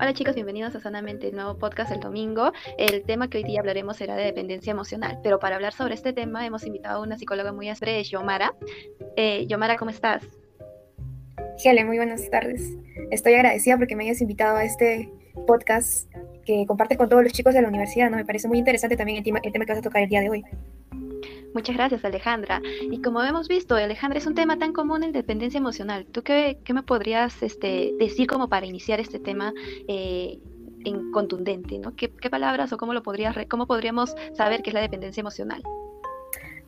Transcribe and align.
Hola 0.00 0.14
chicos, 0.14 0.34
bienvenidos 0.34 0.74
a 0.74 0.80
Sanamente, 0.80 1.28
el 1.28 1.34
nuevo 1.34 1.58
podcast 1.58 1.90
del 1.90 2.00
domingo. 2.00 2.54
El 2.78 3.02
tema 3.02 3.28
que 3.28 3.36
hoy 3.36 3.44
día 3.44 3.60
hablaremos 3.60 3.98
será 3.98 4.16
de 4.16 4.24
dependencia 4.24 4.70
emocional, 4.70 5.18
pero 5.22 5.38
para 5.38 5.56
hablar 5.56 5.74
sobre 5.74 5.92
este 5.92 6.14
tema 6.14 6.46
hemos 6.46 6.64
invitado 6.64 7.00
a 7.00 7.02
una 7.02 7.18
psicóloga 7.18 7.52
muy 7.52 7.68
áspera, 7.68 8.00
Yomara. 8.00 8.54
Eh, 9.16 9.44
Yomara, 9.46 9.76
¿cómo 9.76 9.90
estás? 9.90 10.24
Helen, 11.62 11.86
muy 11.86 11.98
buenas 11.98 12.30
tardes. 12.30 12.78
Estoy 13.10 13.34
agradecida 13.34 13.76
porque 13.76 13.94
me 13.94 14.04
hayas 14.04 14.22
invitado 14.22 14.56
a 14.56 14.64
este 14.64 15.10
podcast 15.46 16.10
que 16.46 16.64
compartes 16.66 16.96
con 16.96 17.10
todos 17.10 17.22
los 17.22 17.34
chicos 17.34 17.52
de 17.52 17.60
la 17.60 17.68
universidad, 17.68 18.08
¿no? 18.08 18.16
Me 18.16 18.24
parece 18.24 18.48
muy 18.48 18.56
interesante 18.56 18.96
también 18.96 19.18
el 19.18 19.24
tema, 19.24 19.40
el 19.42 19.52
tema 19.52 19.66
que 19.66 19.72
vas 19.72 19.80
a 19.80 19.82
tocar 19.82 20.02
el 20.02 20.08
día 20.08 20.22
de 20.22 20.30
hoy. 20.30 20.42
Muchas 21.54 21.76
gracias, 21.76 22.04
Alejandra. 22.04 22.62
Y 22.90 23.02
como 23.02 23.22
hemos 23.22 23.48
visto, 23.48 23.74
Alejandra, 23.74 24.18
es 24.18 24.26
un 24.26 24.34
tema 24.34 24.58
tan 24.58 24.72
común 24.72 25.02
en 25.02 25.12
dependencia 25.12 25.58
emocional. 25.58 26.06
¿Tú 26.06 26.22
qué, 26.22 26.58
qué 26.64 26.72
me 26.72 26.82
podrías 26.82 27.42
este, 27.42 27.92
decir 27.98 28.28
como 28.28 28.48
para 28.48 28.66
iniciar 28.66 29.00
este 29.00 29.18
tema 29.18 29.52
eh, 29.88 30.38
en 30.84 31.10
contundente? 31.10 31.78
¿no? 31.78 31.96
¿Qué, 31.96 32.08
¿Qué, 32.08 32.30
palabras 32.30 32.72
o 32.72 32.76
cómo, 32.76 32.94
lo 32.94 33.02
podrías, 33.02 33.36
cómo 33.48 33.66
podríamos 33.66 34.14
saber 34.34 34.62
qué 34.62 34.70
es 34.70 34.74
la 34.74 34.80
dependencia 34.80 35.20
emocional? 35.20 35.62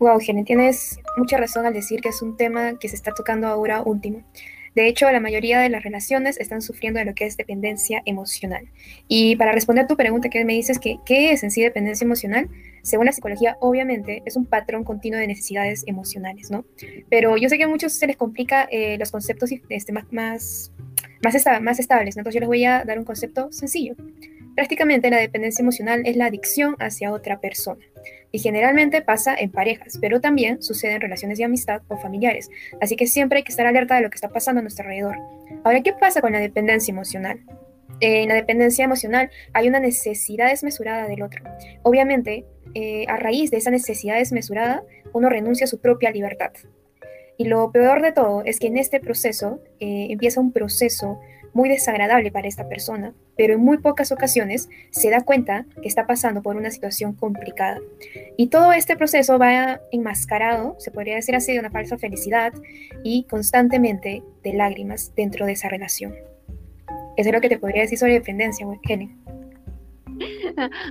Wow, 0.00 0.18
Jenny, 0.18 0.42
tienes 0.42 0.98
mucha 1.16 1.36
razón 1.36 1.64
al 1.64 1.74
decir 1.74 2.00
que 2.00 2.08
es 2.08 2.20
un 2.22 2.36
tema 2.36 2.76
que 2.76 2.88
se 2.88 2.96
está 2.96 3.12
tocando 3.12 3.46
ahora 3.46 3.82
último. 3.82 4.24
De 4.74 4.88
hecho, 4.88 5.10
la 5.12 5.20
mayoría 5.20 5.60
de 5.60 5.68
las 5.68 5.84
relaciones 5.84 6.40
están 6.40 6.62
sufriendo 6.62 6.98
de 6.98 7.04
lo 7.04 7.14
que 7.14 7.26
es 7.26 7.36
dependencia 7.36 8.02
emocional. 8.04 8.68
Y 9.06 9.36
para 9.36 9.52
responder 9.52 9.86
tu 9.86 9.96
pregunta 9.96 10.28
que 10.28 10.44
me 10.44 10.54
dices 10.54 10.78
que 10.78 10.98
qué 11.04 11.30
es 11.30 11.44
en 11.44 11.50
sí 11.50 11.62
dependencia 11.62 12.04
emocional, 12.04 12.48
según 12.82 13.06
la 13.06 13.12
psicología, 13.12 13.56
obviamente 13.60 14.22
es 14.26 14.36
un 14.36 14.46
patrón 14.46 14.84
continuo 14.84 15.18
de 15.18 15.26
necesidades 15.26 15.84
emocionales, 15.86 16.50
¿no? 16.50 16.64
Pero 17.08 17.36
yo 17.36 17.48
sé 17.48 17.56
que 17.56 17.64
a 17.64 17.68
muchos 17.68 17.92
se 17.92 18.06
les 18.06 18.16
complica 18.16 18.68
eh, 18.70 18.98
los 18.98 19.10
conceptos 19.10 19.50
este, 19.68 19.92
más, 19.92 20.12
más, 20.12 20.72
más, 21.22 21.62
más 21.62 21.78
estables, 21.78 22.16
¿no? 22.16 22.20
Entonces 22.20 22.34
yo 22.34 22.40
les 22.40 22.48
voy 22.48 22.64
a 22.64 22.84
dar 22.84 22.98
un 22.98 23.04
concepto 23.04 23.50
sencillo. 23.52 23.94
Prácticamente 24.54 25.08
la 25.10 25.18
dependencia 25.18 25.62
emocional 25.62 26.02
es 26.04 26.16
la 26.16 26.26
adicción 26.26 26.76
hacia 26.78 27.12
otra 27.12 27.40
persona 27.40 27.80
y 28.32 28.38
generalmente 28.38 29.00
pasa 29.00 29.34
en 29.34 29.50
parejas, 29.50 29.98
pero 30.00 30.20
también 30.20 30.62
sucede 30.62 30.94
en 30.94 31.00
relaciones 31.00 31.38
de 31.38 31.44
amistad 31.44 31.82
o 31.88 31.96
familiares, 31.96 32.50
así 32.80 32.96
que 32.96 33.06
siempre 33.06 33.38
hay 33.38 33.44
que 33.44 33.52
estar 33.52 33.66
alerta 33.66 33.94
de 33.94 34.02
lo 34.02 34.10
que 34.10 34.16
está 34.16 34.28
pasando 34.28 34.58
a 34.58 34.62
nuestro 34.62 34.84
alrededor. 34.84 35.16
Ahora, 35.64 35.82
¿qué 35.82 35.92
pasa 35.92 36.20
con 36.20 36.32
la 36.32 36.38
dependencia 36.38 36.92
emocional? 36.92 37.40
En 38.04 38.28
la 38.28 38.34
dependencia 38.34 38.84
emocional 38.84 39.30
hay 39.52 39.68
una 39.68 39.78
necesidad 39.78 40.48
desmesurada 40.48 41.06
del 41.06 41.22
otro. 41.22 41.44
Obviamente, 41.82 42.44
eh, 42.74 43.04
a 43.06 43.16
raíz 43.16 43.52
de 43.52 43.58
esa 43.58 43.70
necesidad 43.70 44.16
desmesurada, 44.16 44.82
uno 45.12 45.28
renuncia 45.28 45.64
a 45.64 45.68
su 45.68 45.80
propia 45.80 46.10
libertad. 46.10 46.50
Y 47.38 47.44
lo 47.44 47.70
peor 47.70 48.02
de 48.02 48.10
todo 48.10 48.42
es 48.44 48.58
que 48.58 48.66
en 48.66 48.76
este 48.76 48.98
proceso 48.98 49.60
eh, 49.78 50.08
empieza 50.10 50.40
un 50.40 50.50
proceso 50.50 51.20
muy 51.54 51.68
desagradable 51.68 52.32
para 52.32 52.48
esta 52.48 52.68
persona, 52.68 53.14
pero 53.36 53.54
en 53.54 53.60
muy 53.60 53.78
pocas 53.78 54.10
ocasiones 54.10 54.68
se 54.90 55.10
da 55.10 55.20
cuenta 55.20 55.66
que 55.80 55.86
está 55.86 56.04
pasando 56.04 56.42
por 56.42 56.56
una 56.56 56.72
situación 56.72 57.12
complicada. 57.12 57.78
Y 58.36 58.48
todo 58.48 58.72
este 58.72 58.96
proceso 58.96 59.38
va 59.38 59.80
enmascarado, 59.92 60.74
se 60.80 60.90
podría 60.90 61.14
decir 61.14 61.36
así, 61.36 61.52
de 61.52 61.60
una 61.60 61.70
falsa 61.70 61.98
felicidad 61.98 62.52
y 63.04 63.28
constantemente 63.30 64.24
de 64.42 64.54
lágrimas 64.54 65.14
dentro 65.14 65.46
de 65.46 65.52
esa 65.52 65.68
relación. 65.68 66.31
Eso 67.16 67.28
es 67.28 67.34
lo 67.34 67.40
que 67.40 67.48
te 67.48 67.58
podría 67.58 67.82
decir 67.82 67.98
sobre 67.98 68.14
dependencia, 68.14 68.66
Jenny. 68.84 69.14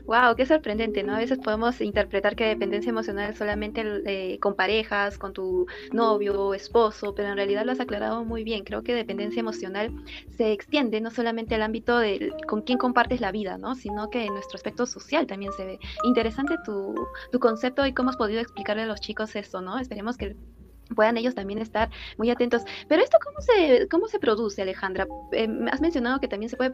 wow, 0.05 0.35
qué 0.37 0.45
sorprendente, 0.45 1.03
¿no? 1.03 1.15
A 1.15 1.19
veces 1.19 1.39
podemos 1.39 1.81
interpretar 1.81 2.35
que 2.35 2.45
dependencia 2.45 2.89
emocional 2.89 3.31
es 3.31 3.37
solamente 3.37 3.83
eh, 4.05 4.39
con 4.39 4.55
parejas, 4.55 5.17
con 5.17 5.33
tu 5.33 5.67
novio 5.91 6.47
o 6.47 6.53
esposo, 6.53 7.13
pero 7.15 7.29
en 7.29 7.37
realidad 7.37 7.65
lo 7.65 7.71
has 7.71 7.79
aclarado 7.79 8.23
muy 8.23 8.43
bien. 8.43 8.63
Creo 8.63 8.83
que 8.83 8.93
dependencia 8.93 9.39
emocional 9.39 9.91
se 10.37 10.51
extiende 10.51 11.01
no 11.01 11.11
solamente 11.11 11.55
al 11.55 11.63
ámbito 11.63 11.97
de 11.97 12.31
con 12.47 12.61
quién 12.61 12.77
compartes 12.77 13.21
la 13.21 13.31
vida, 13.31 13.57
¿no? 13.57 13.75
Sino 13.75 14.09
que 14.09 14.25
en 14.25 14.33
nuestro 14.33 14.57
aspecto 14.57 14.85
social 14.85 15.27
también 15.27 15.51
se 15.53 15.65
ve. 15.65 15.79
Interesante 16.03 16.55
tu, 16.65 16.95
tu 17.31 17.39
concepto 17.39 17.85
y 17.85 17.93
cómo 17.93 18.09
has 18.09 18.17
podido 18.17 18.41
explicarle 18.41 18.83
a 18.83 18.87
los 18.87 19.01
chicos 19.01 19.35
esto, 19.35 19.61
¿no? 19.61 19.79
Esperemos 19.79 20.17
que 20.17 20.35
puedan 20.95 21.17
ellos 21.17 21.35
también 21.35 21.59
estar 21.59 21.89
muy 22.17 22.29
atentos. 22.29 22.63
Pero 22.87 23.01
esto, 23.03 23.17
¿cómo 23.23 23.41
se, 23.41 23.87
cómo 23.89 24.07
se 24.07 24.19
produce, 24.19 24.61
Alejandra? 24.61 25.07
Eh, 25.31 25.47
has 25.71 25.81
mencionado 25.81 26.19
que 26.19 26.27
también 26.27 26.49
se 26.49 26.57
puede 26.57 26.71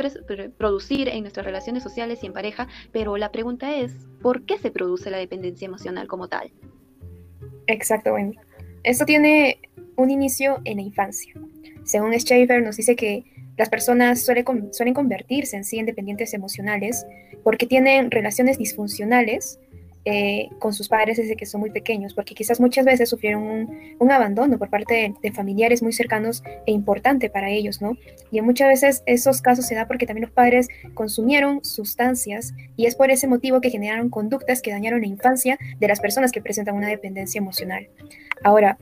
producir 0.49 1.09
en 1.09 1.21
nuestras 1.21 1.45
relaciones 1.45 1.83
sociales 1.83 2.19
y 2.23 2.27
en 2.27 2.33
pareja, 2.33 2.67
pero 2.91 3.17
la 3.17 3.31
pregunta 3.31 3.75
es, 3.75 3.93
¿por 4.21 4.43
qué 4.43 4.57
se 4.57 4.71
produce 4.71 5.09
la 5.09 5.17
dependencia 5.17 5.65
emocional 5.65 6.07
como 6.07 6.27
tal? 6.27 6.51
Exacto, 7.67 8.13
Wendy. 8.13 8.37
Esto 8.83 9.05
tiene 9.05 9.59
un 9.95 10.09
inicio 10.09 10.61
en 10.63 10.77
la 10.77 10.83
infancia. 10.83 11.33
Según 11.83 12.13
Schaefer, 12.13 12.61
nos 12.61 12.77
dice 12.77 12.95
que 12.95 13.25
las 13.57 13.69
personas 13.69 14.23
suelen, 14.23 14.45
suelen 14.71 14.93
convertirse 14.93 15.57
en 15.57 15.63
sí 15.63 15.79
en 15.79 15.85
dependientes 15.85 16.33
emocionales 16.33 17.05
porque 17.43 17.65
tienen 17.65 18.11
relaciones 18.11 18.57
disfuncionales 18.57 19.59
eh, 20.09 20.47
con 20.59 20.71
sus 20.71 20.87
padres 20.87 21.17
desde 21.17 21.35
que 21.35 21.45
son 21.45 21.59
muy 21.59 21.69
pequeños, 21.69 22.13
porque 22.13 22.33
quizás 22.33 22.61
muchas 22.61 22.85
veces 22.85 23.09
sufrieron 23.09 23.67
un, 23.99 24.09
abandono 24.09 24.57
por 24.57 24.69
parte 24.69 25.13
de, 25.21 25.31
familiares 25.33 25.83
muy 25.83 25.91
cercanos 25.91 26.43
e 26.65 26.71
importante 26.71 27.29
para 27.29 27.49
ellos, 27.49 27.81
¿no? 27.81 27.97
Y 28.31 28.39
muchas 28.39 28.69
veces 28.69 29.03
esos 29.05 29.41
casos 29.41 29.67
se 29.67 29.75
da 29.75 29.85
porque 29.85 30.05
también 30.05 30.21
los 30.27 30.31
padres 30.31 30.69
consumieron 30.93 31.61
sustancias 31.65 32.53
y 32.77 32.85
es 32.85 32.95
por 32.95 33.11
ese 33.11 33.27
motivo 33.27 33.59
que 33.59 33.69
generaron 33.69 34.09
conductas 34.09 34.61
que 34.61 34.71
dañaron 34.71 35.01
la 35.01 35.07
infancia 35.07 35.59
de 35.77 35.87
las 35.89 35.99
personas 35.99 36.31
que 36.31 36.41
presentan 36.41 36.77
una 36.77 36.87
dependencia 36.87 37.39
emocional. 37.39 37.89
Ahora, 38.45 38.77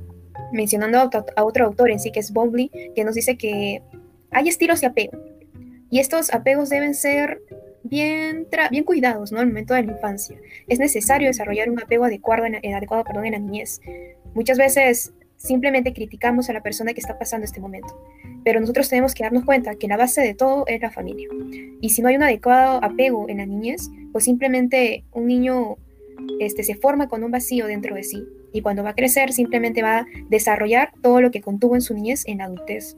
mencionando 0.52 1.00
a, 1.00 1.44
otro 1.44 1.66
autor 1.66 1.90
en 1.90 2.00
sí, 2.00 2.12
que 2.12 2.20
es 2.20 2.32
Bowley, 2.32 2.70
que 2.96 3.04
nos 3.04 3.16
dice 3.16 3.36
que 3.36 3.82
hay 4.30 4.48
estilos 4.48 4.80
de 4.80 4.88
apego. 4.88 5.18
Y 5.90 6.02
estos 6.02 6.32
apegos 6.32 6.70
deben 6.70 6.94
ser 6.94 7.42
bien, 7.86 8.48
bien 8.72 8.84
cuidados 8.84 9.32
¿no? 9.32 9.40
al 9.40 9.48
momento 9.48 9.74
de 9.74 9.84
la 9.84 9.92
infancia. 9.94 10.38
Es 10.68 10.80
necesario 10.80 11.28
desarrollar 11.28 11.70
un 11.70 11.80
apego 11.80 12.06
adecuado, 12.06 12.46
en, 12.46 12.56
adecuado 12.74 13.04
perdón, 13.04 13.26
en 13.26 13.34
la 13.34 13.40
niñez. 13.40 13.80
Muchas 14.34 14.58
veces 14.58 15.14
simplemente 15.38 15.94
criticamos 15.94 16.50
a 16.50 16.54
la 16.54 16.64
persona 16.64 16.94
que 16.94 17.00
está 17.00 17.20
pasando 17.20 17.46
este 17.46 17.62
momento, 17.62 18.02
pero 18.44 18.60
nosotros 18.60 18.90
tenemos 18.90 19.14
que 19.14 19.24
darnos 19.24 19.46
cuenta 19.46 19.76
que 19.76 19.88
la 19.88 19.98
base 19.98 20.22
de 20.22 20.34
todo 20.34 20.66
es 20.68 20.82
la 20.82 20.92
familia. 20.92 21.28
Y 21.82 21.90
si 21.90 22.02
no 22.02 22.08
hay 22.08 22.16
un 22.16 22.24
adecuado 22.24 22.84
apego 22.84 23.30
en 23.30 23.38
la 23.38 23.46
niñez, 23.46 23.90
pues 24.12 24.26
simplemente 24.26 25.04
un 25.12 25.28
niño 25.28 25.78
este, 26.40 26.64
se 26.64 26.76
forma 26.76 27.08
con 27.08 27.24
un 27.24 27.32
vacío 27.32 27.68
dentro 27.68 27.96
de 27.96 28.04
sí 28.04 28.24
y 28.54 28.62
cuando 28.62 28.84
va 28.84 28.92
a 28.92 28.96
crecer 28.96 29.34
simplemente 29.34 29.82
va 29.82 30.00
a 30.00 30.06
desarrollar 30.30 30.94
todo 31.02 31.20
lo 31.20 31.30
que 31.30 31.42
contuvo 31.42 31.76
en 31.76 31.82
su 31.82 31.94
niñez 31.94 32.24
en 32.26 32.42
adultez. 32.42 32.96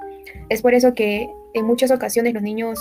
Es 0.50 0.62
por 0.62 0.76
eso 0.76 0.94
que 0.94 1.30
en 1.56 1.66
muchas 1.66 1.90
ocasiones 1.90 2.34
los 2.34 2.44
niños 2.44 2.80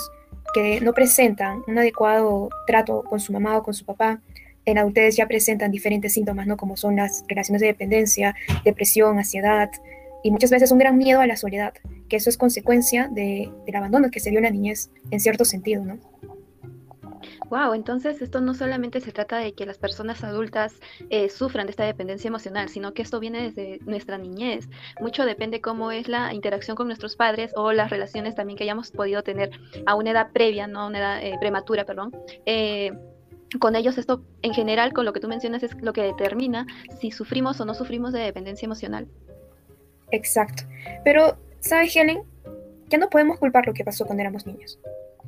que 0.53 0.81
no 0.81 0.93
presentan 0.93 1.61
un 1.67 1.77
adecuado 1.77 2.49
trato 2.65 3.03
con 3.03 3.19
su 3.19 3.33
mamá 3.33 3.57
o 3.57 3.63
con 3.63 3.73
su 3.73 3.85
papá, 3.85 4.21
en 4.65 4.77
adultez 4.77 5.15
ya 5.15 5.27
presentan 5.27 5.71
diferentes 5.71 6.13
síntomas, 6.13 6.45
¿no? 6.45 6.57
Como 6.57 6.75
son 6.75 6.97
las 6.97 7.23
relaciones 7.27 7.61
de 7.61 7.67
dependencia, 7.67 8.35
depresión, 8.65 9.17
ansiedad 9.17 9.69
y 10.23 10.31
muchas 10.31 10.49
veces 10.49 10.71
un 10.71 10.77
gran 10.77 10.97
miedo 10.97 11.21
a 11.21 11.27
la 11.27 11.37
soledad, 11.37 11.73
que 12.09 12.17
eso 12.17 12.29
es 12.29 12.37
consecuencia 12.37 13.07
de, 13.07 13.49
del 13.65 13.75
abandono 13.75 14.11
que 14.11 14.19
se 14.19 14.29
dio 14.29 14.39
en 14.39 14.45
la 14.45 14.51
niñez, 14.51 14.89
en 15.11 15.19
cierto 15.19 15.45
sentido, 15.45 15.85
¿no? 15.85 15.99
Wow, 17.49 17.73
entonces 17.73 18.21
esto 18.21 18.41
no 18.41 18.53
solamente 18.53 18.99
se 18.99 19.13
trata 19.13 19.37
de 19.37 19.53
que 19.53 19.65
las 19.65 19.77
personas 19.77 20.23
adultas 20.23 20.75
eh, 21.09 21.29
sufran 21.29 21.65
de 21.65 21.71
esta 21.71 21.85
dependencia 21.85 22.27
emocional, 22.27 22.67
sino 22.67 22.93
que 22.93 23.01
esto 23.01 23.19
viene 23.19 23.41
desde 23.41 23.79
nuestra 23.85 24.17
niñez. 24.17 24.67
Mucho 24.99 25.25
depende 25.25 25.61
cómo 25.61 25.91
es 25.91 26.09
la 26.09 26.33
interacción 26.33 26.75
con 26.75 26.87
nuestros 26.87 27.15
padres 27.15 27.53
o 27.55 27.71
las 27.71 27.89
relaciones 27.89 28.35
también 28.35 28.57
que 28.57 28.65
hayamos 28.65 28.91
podido 28.91 29.23
tener 29.23 29.51
a 29.85 29.95
una 29.95 30.11
edad 30.11 30.31
previa, 30.33 30.67
no 30.67 30.81
a 30.81 30.87
una 30.87 30.99
edad 30.99 31.23
eh, 31.23 31.37
prematura, 31.39 31.85
perdón. 31.85 32.11
Eh, 32.45 32.91
con 33.59 33.77
ellos 33.77 33.97
esto 33.97 34.23
en 34.41 34.53
general, 34.53 34.91
con 34.91 35.05
lo 35.05 35.13
que 35.13 35.21
tú 35.21 35.29
mencionas, 35.29 35.63
es 35.63 35.73
lo 35.81 35.93
que 35.93 36.01
determina 36.01 36.67
si 36.99 37.11
sufrimos 37.11 37.61
o 37.61 37.65
no 37.65 37.73
sufrimos 37.73 38.11
de 38.11 38.19
dependencia 38.19 38.65
emocional. 38.65 39.07
Exacto. 40.11 40.63
Pero, 41.05 41.37
¿sabes, 41.61 41.95
Helen? 41.95 42.23
Ya 42.89 42.97
no 42.97 43.09
podemos 43.09 43.39
culpar 43.39 43.65
lo 43.65 43.73
que 43.73 43.85
pasó 43.85 44.05
cuando 44.05 44.21
éramos 44.21 44.45
niños. 44.45 44.79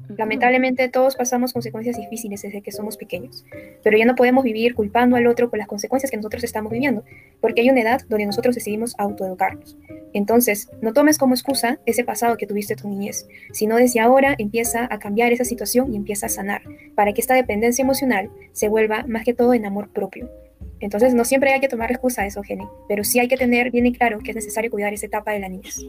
Lamentablemente 0.07 0.90
todos 0.90 1.16
pasamos 1.16 1.54
consecuencias 1.54 1.98
difíciles 1.98 2.42
desde 2.42 2.62
que 2.62 2.72
somos 2.72 2.98
pequeños, 2.98 3.46
pero 3.84 3.98
ya 3.98 4.06
no 4.06 4.16
podemos 4.16 4.44
vivir 4.44 4.75
culpando 4.75 5.16
al 5.16 5.28
otro 5.28 5.50
por 5.50 5.60
las 5.60 5.68
consecuencias 5.68 6.10
que 6.10 6.18
nosotros 6.18 6.44
estamos 6.44 6.72
viviendo, 6.72 7.04
porque 7.42 7.62
hay 7.62 7.69
una 7.69 7.81
edad 7.81 8.01
donde 8.10 8.25
nosotros 8.25 8.56
decidimos 8.56 8.96
autoeducarnos. 8.98 9.78
Entonces, 10.13 10.69
no 10.81 10.94
tomes 10.94 11.18
como 11.18 11.36
excusa 11.36 11.80
ese 11.86 12.04
pasado 12.04 12.38
que 12.38 12.48
tuviste 12.48 12.75
tu 12.75 12.90
niñez, 12.90 13.28
sino 13.51 13.75
desde 13.75 14.00
ahora 14.00 14.36
empieza 14.38 14.88
a 14.90 15.00
cambiar 15.00 15.31
esa 15.31 15.46
situación 15.46 15.94
y 15.94 15.96
empieza 15.96 16.25
a 16.25 16.30
sanar, 16.30 16.63
para 16.96 17.13
que 17.13 17.22
esta 17.22 17.36
dependencia 17.36 17.84
emocional 17.84 18.30
se 18.51 18.69
vuelva 18.69 19.06
más 19.07 19.24
que 19.24 19.34
todo 19.34 19.54
en 19.54 19.66
amor 19.66 19.90
propio. 19.90 20.30
Entonces, 20.79 21.13
no 21.13 21.25
siempre 21.25 21.53
hay 21.53 21.59
que 21.59 21.67
tomar 21.67 21.91
excusa 21.91 22.23
a 22.23 22.25
eso, 22.25 22.41
Jenny, 22.43 22.67
pero 22.87 23.03
sí 23.03 23.19
hay 23.19 23.27
que 23.27 23.37
tener 23.37 23.71
bien 23.71 23.85
y 23.85 23.93
claro 23.93 24.19
que 24.19 24.31
es 24.31 24.35
necesario 24.35 24.71
cuidar 24.71 24.93
esa 24.93 25.05
etapa 25.05 25.31
de 25.31 25.39
la 25.39 25.49
niñez. 25.49 25.79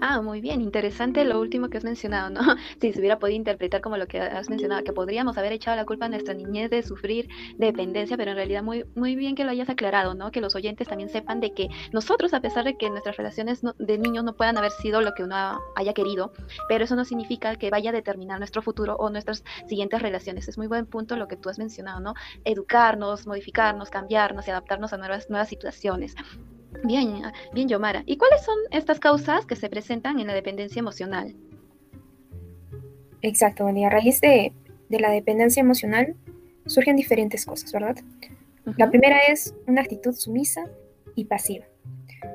Ah, 0.00 0.20
muy 0.20 0.40
bien, 0.40 0.60
interesante 0.60 1.24
lo 1.24 1.38
último 1.40 1.68
que 1.68 1.78
has 1.78 1.84
mencionado, 1.84 2.30
¿no? 2.30 2.40
Si 2.80 2.92
se 2.92 2.98
hubiera 2.98 3.18
podido 3.18 3.36
interpretar 3.36 3.80
como 3.80 3.96
lo 3.96 4.06
que 4.06 4.20
has 4.20 4.50
mencionado, 4.50 4.82
que 4.82 4.92
podríamos 4.92 5.38
haber 5.38 5.52
echado 5.52 5.76
la 5.76 5.84
culpa 5.84 6.06
a 6.06 6.08
nuestra 6.08 6.34
niñez 6.34 6.70
de 6.70 6.82
sufrir 6.82 7.28
dependencia, 7.56 8.16
pero 8.16 8.32
en 8.32 8.36
realidad 8.36 8.62
muy, 8.62 8.84
muy 8.96 9.14
bien 9.14 9.34
que 9.34 9.44
lo 9.44 9.50
hayas 9.50 9.68
aclarado, 9.68 10.14
¿no? 10.14 10.32
Que 10.32 10.40
los 10.40 10.56
oyentes 10.56 10.88
también 10.88 11.08
sepan 11.08 11.40
de 11.40 11.52
que 11.52 11.68
nosotros, 11.92 12.34
a 12.34 12.40
pesar 12.40 12.64
de 12.64 12.76
que 12.76 12.90
nuestras 12.90 13.16
relaciones 13.16 13.60
de 13.78 13.98
niños 13.98 14.24
no 14.24 14.34
puedan 14.34 14.58
haber 14.58 14.72
sido 14.72 15.00
lo 15.00 15.14
que 15.14 15.22
uno 15.22 15.60
haya 15.76 15.92
querido, 15.92 16.32
pero 16.68 16.84
eso 16.84 16.96
no 16.96 17.04
significa 17.04 17.54
que 17.56 17.70
vaya 17.70 17.90
a 17.90 17.92
determinar 17.92 18.38
nuestro 18.38 18.62
futuro 18.62 18.96
o 18.96 19.10
nuestras 19.10 19.44
siguientes 19.68 20.02
relaciones. 20.02 20.48
Es 20.48 20.58
muy 20.58 20.66
buen 20.66 20.86
punto 20.86 21.16
lo 21.16 21.28
que 21.28 21.36
tú 21.36 21.48
has 21.48 21.58
mencionado, 21.58 22.00
¿no? 22.00 22.14
Educarnos, 22.44 23.26
modificarnos, 23.26 23.90
cambiarnos 24.22 24.46
y 24.46 24.50
adaptarnos 24.50 24.92
a 24.92 24.96
nuevas, 24.98 25.28
nuevas 25.30 25.48
situaciones. 25.48 26.14
Bien, 26.84 27.22
bien, 27.52 27.68
Yomara. 27.68 28.02
¿Y 28.06 28.16
cuáles 28.16 28.42
son 28.42 28.56
estas 28.70 28.98
causas 28.98 29.46
que 29.46 29.56
se 29.56 29.68
presentan 29.68 30.20
en 30.20 30.26
la 30.26 30.34
dependencia 30.34 30.80
emocional? 30.80 31.34
Exacto, 33.20 33.68
y 33.68 33.84
a 33.84 33.90
raíz 33.90 34.20
de, 34.20 34.52
la 34.88 35.10
dependencia 35.10 35.60
emocional 35.60 36.14
surgen 36.66 36.96
diferentes 36.96 37.46
cosas, 37.46 37.72
¿verdad? 37.72 37.96
La 38.76 38.90
primera 38.90 39.18
es 39.28 39.54
una 39.66 39.80
actitud 39.80 40.14
sumisa 40.14 40.64
y 41.16 41.24
pasiva. 41.24 41.66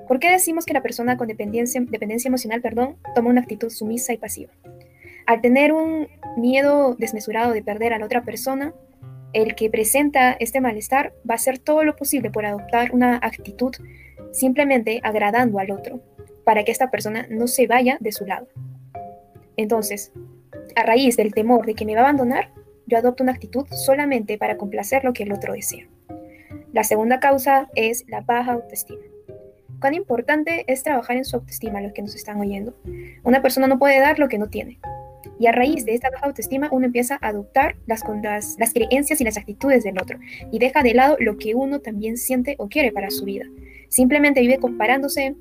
¿Por 0.08 0.20
qué 0.20 0.32
decimos 0.32 0.66
que 0.66 0.74
la 0.74 0.82
persona 0.82 1.16
con 1.16 1.28
dependencia, 1.28 1.82
dependencia 1.82 2.28
emocional 2.28 2.62
perdón, 2.62 2.98
toma 3.16 3.30
una 3.30 3.42
actitud 3.42 3.70
sumisa 3.70 4.12
y 4.14 4.18
pasiva? 4.18 4.52
Al 5.26 5.40
tener 5.42 5.72
un 5.72 6.08
miedo 6.38 6.96
desmesurado 6.96 7.54
de 7.54 7.64
perder 7.64 7.94
a 7.94 8.00
la 8.00 8.06
otra 8.06 8.24
persona, 8.24 8.74
el 9.34 9.56
que 9.56 9.70
presenta 9.70 10.34
este 10.34 10.62
malestar 10.62 11.14
va 11.30 11.34
a 11.34 11.36
hacer 11.36 11.60
todo 11.60 11.84
lo 11.84 11.96
posible 11.96 12.32
por 12.32 12.46
adoptar 12.46 12.92
una 12.94 13.18
actitud 13.18 13.76
simplemente 14.32 15.00
agradando 15.04 15.60
al 15.60 15.72
otro, 15.72 16.02
para 16.44 16.64
que 16.64 16.72
esta 16.72 16.90
persona 16.90 17.28
no 17.30 17.48
se 17.48 17.68
vaya 17.68 17.98
de 18.00 18.12
su 18.12 18.26
lado. 18.26 18.48
Entonces, 19.58 20.12
a 20.76 20.84
raíz 20.84 21.18
del 21.18 21.34
temor 21.34 21.66
de 21.66 21.74
que 21.74 21.86
me 21.86 21.96
va 21.96 22.02
a 22.02 22.04
abandonar, 22.04 22.52
yo 22.86 22.98
adopto 22.98 23.24
una 23.24 23.34
actitud 23.34 23.66
solamente 23.72 24.38
para 24.38 24.58
complacer 24.58 25.04
lo 25.04 25.14
que 25.14 25.24
el 25.24 25.34
otro 25.34 25.54
desea. 25.54 25.88
La 26.74 26.84
segunda 26.84 27.20
causa 27.20 27.70
es 27.76 28.06
la 28.08 28.22
baja 28.22 28.54
autoestima. 28.54 29.02
Cuán 29.80 29.94
importante 29.94 30.64
es 30.68 30.84
trabajar 30.84 31.18
en 31.18 31.26
su 31.26 31.36
autoestima, 31.36 31.82
los 31.82 31.94
que 31.94 32.02
nos 32.02 32.16
están 32.16 32.40
oyendo. 32.40 32.76
Una 33.24 33.42
persona 33.42 33.68
no 33.68 33.78
puede 33.78 34.00
dar 34.00 34.20
lo 34.20 34.28
que 34.28 34.38
no 34.38 34.48
tiene. 34.48 34.80
Y 35.40 35.48
a 35.48 35.52
raíz 35.52 35.86
de 35.86 35.94
esta 35.94 36.10
baja 36.10 36.26
autoestima 36.26 36.70
uno 36.72 36.86
empieza 36.86 37.18
a 37.22 37.28
adoptar 37.30 37.76
las, 37.86 38.04
las, 38.24 38.56
las 38.58 38.74
creencias 38.74 39.22
y 39.22 39.24
las 39.24 39.38
actitudes 39.38 39.84
del 39.84 40.00
otro 40.00 40.20
y 40.52 40.60
deja 40.60 40.84
de 40.84 40.94
lado 40.94 41.18
lo 41.20 41.38
que 41.38 41.56
uno 41.56 41.80
también 41.80 42.18
siente 42.18 42.56
o 42.58 42.70
quiere 42.70 42.92
para 42.92 43.10
su 43.10 43.26
vida. 43.26 43.46
Simplemente 43.90 44.42
vive 44.42 44.58
comparándose, 44.58 45.36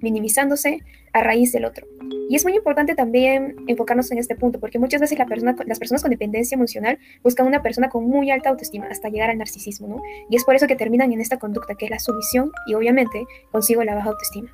minimizándose 0.00 0.80
a 1.12 1.22
raíz 1.22 1.52
del 1.52 1.64
otro. 1.64 1.86
Y 2.28 2.36
es 2.36 2.44
muy 2.44 2.54
importante 2.54 2.94
también 2.94 3.56
enfocarnos 3.66 4.10
en 4.10 4.18
este 4.18 4.34
punto, 4.34 4.58
porque 4.58 4.78
muchas 4.78 5.00
veces 5.00 5.18
la 5.18 5.26
persona, 5.26 5.54
las 5.66 5.78
personas 5.78 6.02
con 6.02 6.10
dependencia 6.10 6.54
emocional 6.54 6.98
buscan 7.22 7.46
una 7.46 7.62
persona 7.62 7.88
con 7.88 8.08
muy 8.08 8.30
alta 8.30 8.48
autoestima 8.48 8.86
hasta 8.86 9.08
llegar 9.08 9.30
al 9.30 9.38
narcisismo, 9.38 9.88
¿no? 9.88 10.02
Y 10.30 10.36
es 10.36 10.44
por 10.44 10.54
eso 10.54 10.66
que 10.66 10.76
terminan 10.76 11.12
en 11.12 11.20
esta 11.20 11.38
conducta, 11.38 11.74
que 11.74 11.86
es 11.86 11.90
la 11.90 11.98
sumisión 11.98 12.50
y 12.66 12.74
obviamente 12.74 13.24
consigo 13.50 13.84
la 13.84 13.94
baja 13.94 14.10
autoestima. 14.10 14.50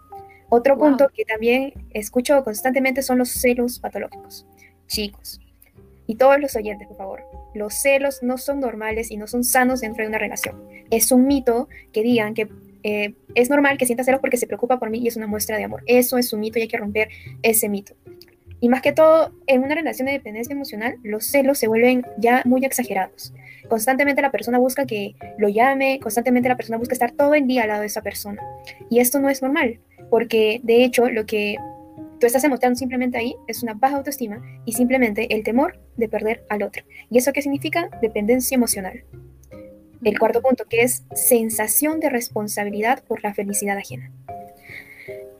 Otro 0.50 0.78
punto 0.78 1.08
que 1.14 1.24
también 1.24 1.74
escucho 1.90 2.42
constantemente 2.42 3.02
son 3.02 3.18
los 3.18 3.28
celos 3.28 3.78
patológicos. 3.78 4.46
Chicos, 4.88 5.40
y 6.08 6.16
todos 6.16 6.40
los 6.40 6.56
oyentes, 6.56 6.88
por 6.88 6.96
favor, 6.96 7.22
los 7.54 7.74
celos 7.74 8.22
no 8.22 8.38
son 8.38 8.60
normales 8.60 9.10
y 9.10 9.18
no 9.18 9.26
son 9.26 9.44
sanos 9.44 9.82
dentro 9.82 10.02
de 10.02 10.08
una 10.08 10.18
relación. 10.18 10.56
Es 10.90 11.12
un 11.12 11.26
mito 11.26 11.68
que 11.92 12.02
digan 12.02 12.32
que 12.32 12.48
eh, 12.82 13.14
es 13.34 13.50
normal 13.50 13.76
que 13.76 13.84
sienta 13.84 14.04
celos 14.04 14.20
porque 14.20 14.38
se 14.38 14.46
preocupa 14.46 14.78
por 14.78 14.88
mí 14.88 15.00
y 15.00 15.08
es 15.08 15.16
una 15.16 15.26
muestra 15.26 15.58
de 15.58 15.64
amor. 15.64 15.82
Eso 15.86 16.16
es 16.16 16.32
un 16.32 16.40
mito 16.40 16.58
y 16.58 16.62
hay 16.62 16.68
que 16.68 16.78
romper 16.78 17.10
ese 17.42 17.68
mito. 17.68 17.94
Y 18.60 18.70
más 18.70 18.80
que 18.80 18.92
todo, 18.92 19.32
en 19.46 19.62
una 19.62 19.74
relación 19.74 20.06
de 20.06 20.12
dependencia 20.12 20.54
emocional, 20.54 20.96
los 21.02 21.26
celos 21.26 21.58
se 21.58 21.68
vuelven 21.68 22.06
ya 22.16 22.42
muy 22.46 22.64
exagerados. 22.64 23.34
Constantemente 23.68 24.22
la 24.22 24.32
persona 24.32 24.58
busca 24.58 24.86
que 24.86 25.14
lo 25.36 25.50
llame, 25.50 26.00
constantemente 26.00 26.48
la 26.48 26.56
persona 26.56 26.78
busca 26.78 26.94
estar 26.94 27.12
todo 27.12 27.34
el 27.34 27.46
día 27.46 27.62
al 27.62 27.68
lado 27.68 27.80
de 27.82 27.86
esa 27.86 28.00
persona. 28.00 28.42
Y 28.88 29.00
esto 29.00 29.20
no 29.20 29.28
es 29.28 29.42
normal, 29.42 29.78
porque 30.08 30.60
de 30.62 30.84
hecho 30.84 31.10
lo 31.10 31.26
que 31.26 31.56
tú 32.18 32.26
estás 32.26 32.42
demostrando 32.42 32.76
simplemente 32.78 33.18
ahí 33.18 33.36
es 33.46 33.62
una 33.62 33.74
baja 33.74 33.96
autoestima 33.96 34.42
y 34.64 34.72
simplemente 34.72 35.34
el 35.34 35.42
temor 35.42 35.80
de 35.96 36.08
perder 36.08 36.44
al 36.48 36.62
otro. 36.62 36.84
¿Y 37.10 37.18
eso 37.18 37.32
qué 37.32 37.42
significa? 37.42 37.90
Dependencia 38.02 38.54
emocional. 38.54 39.04
El 40.02 40.18
cuarto 40.18 40.42
punto, 40.42 40.64
que 40.68 40.82
es 40.82 41.04
sensación 41.14 42.00
de 42.00 42.08
responsabilidad 42.08 43.02
por 43.04 43.22
la 43.22 43.34
felicidad 43.34 43.76
ajena. 43.76 44.12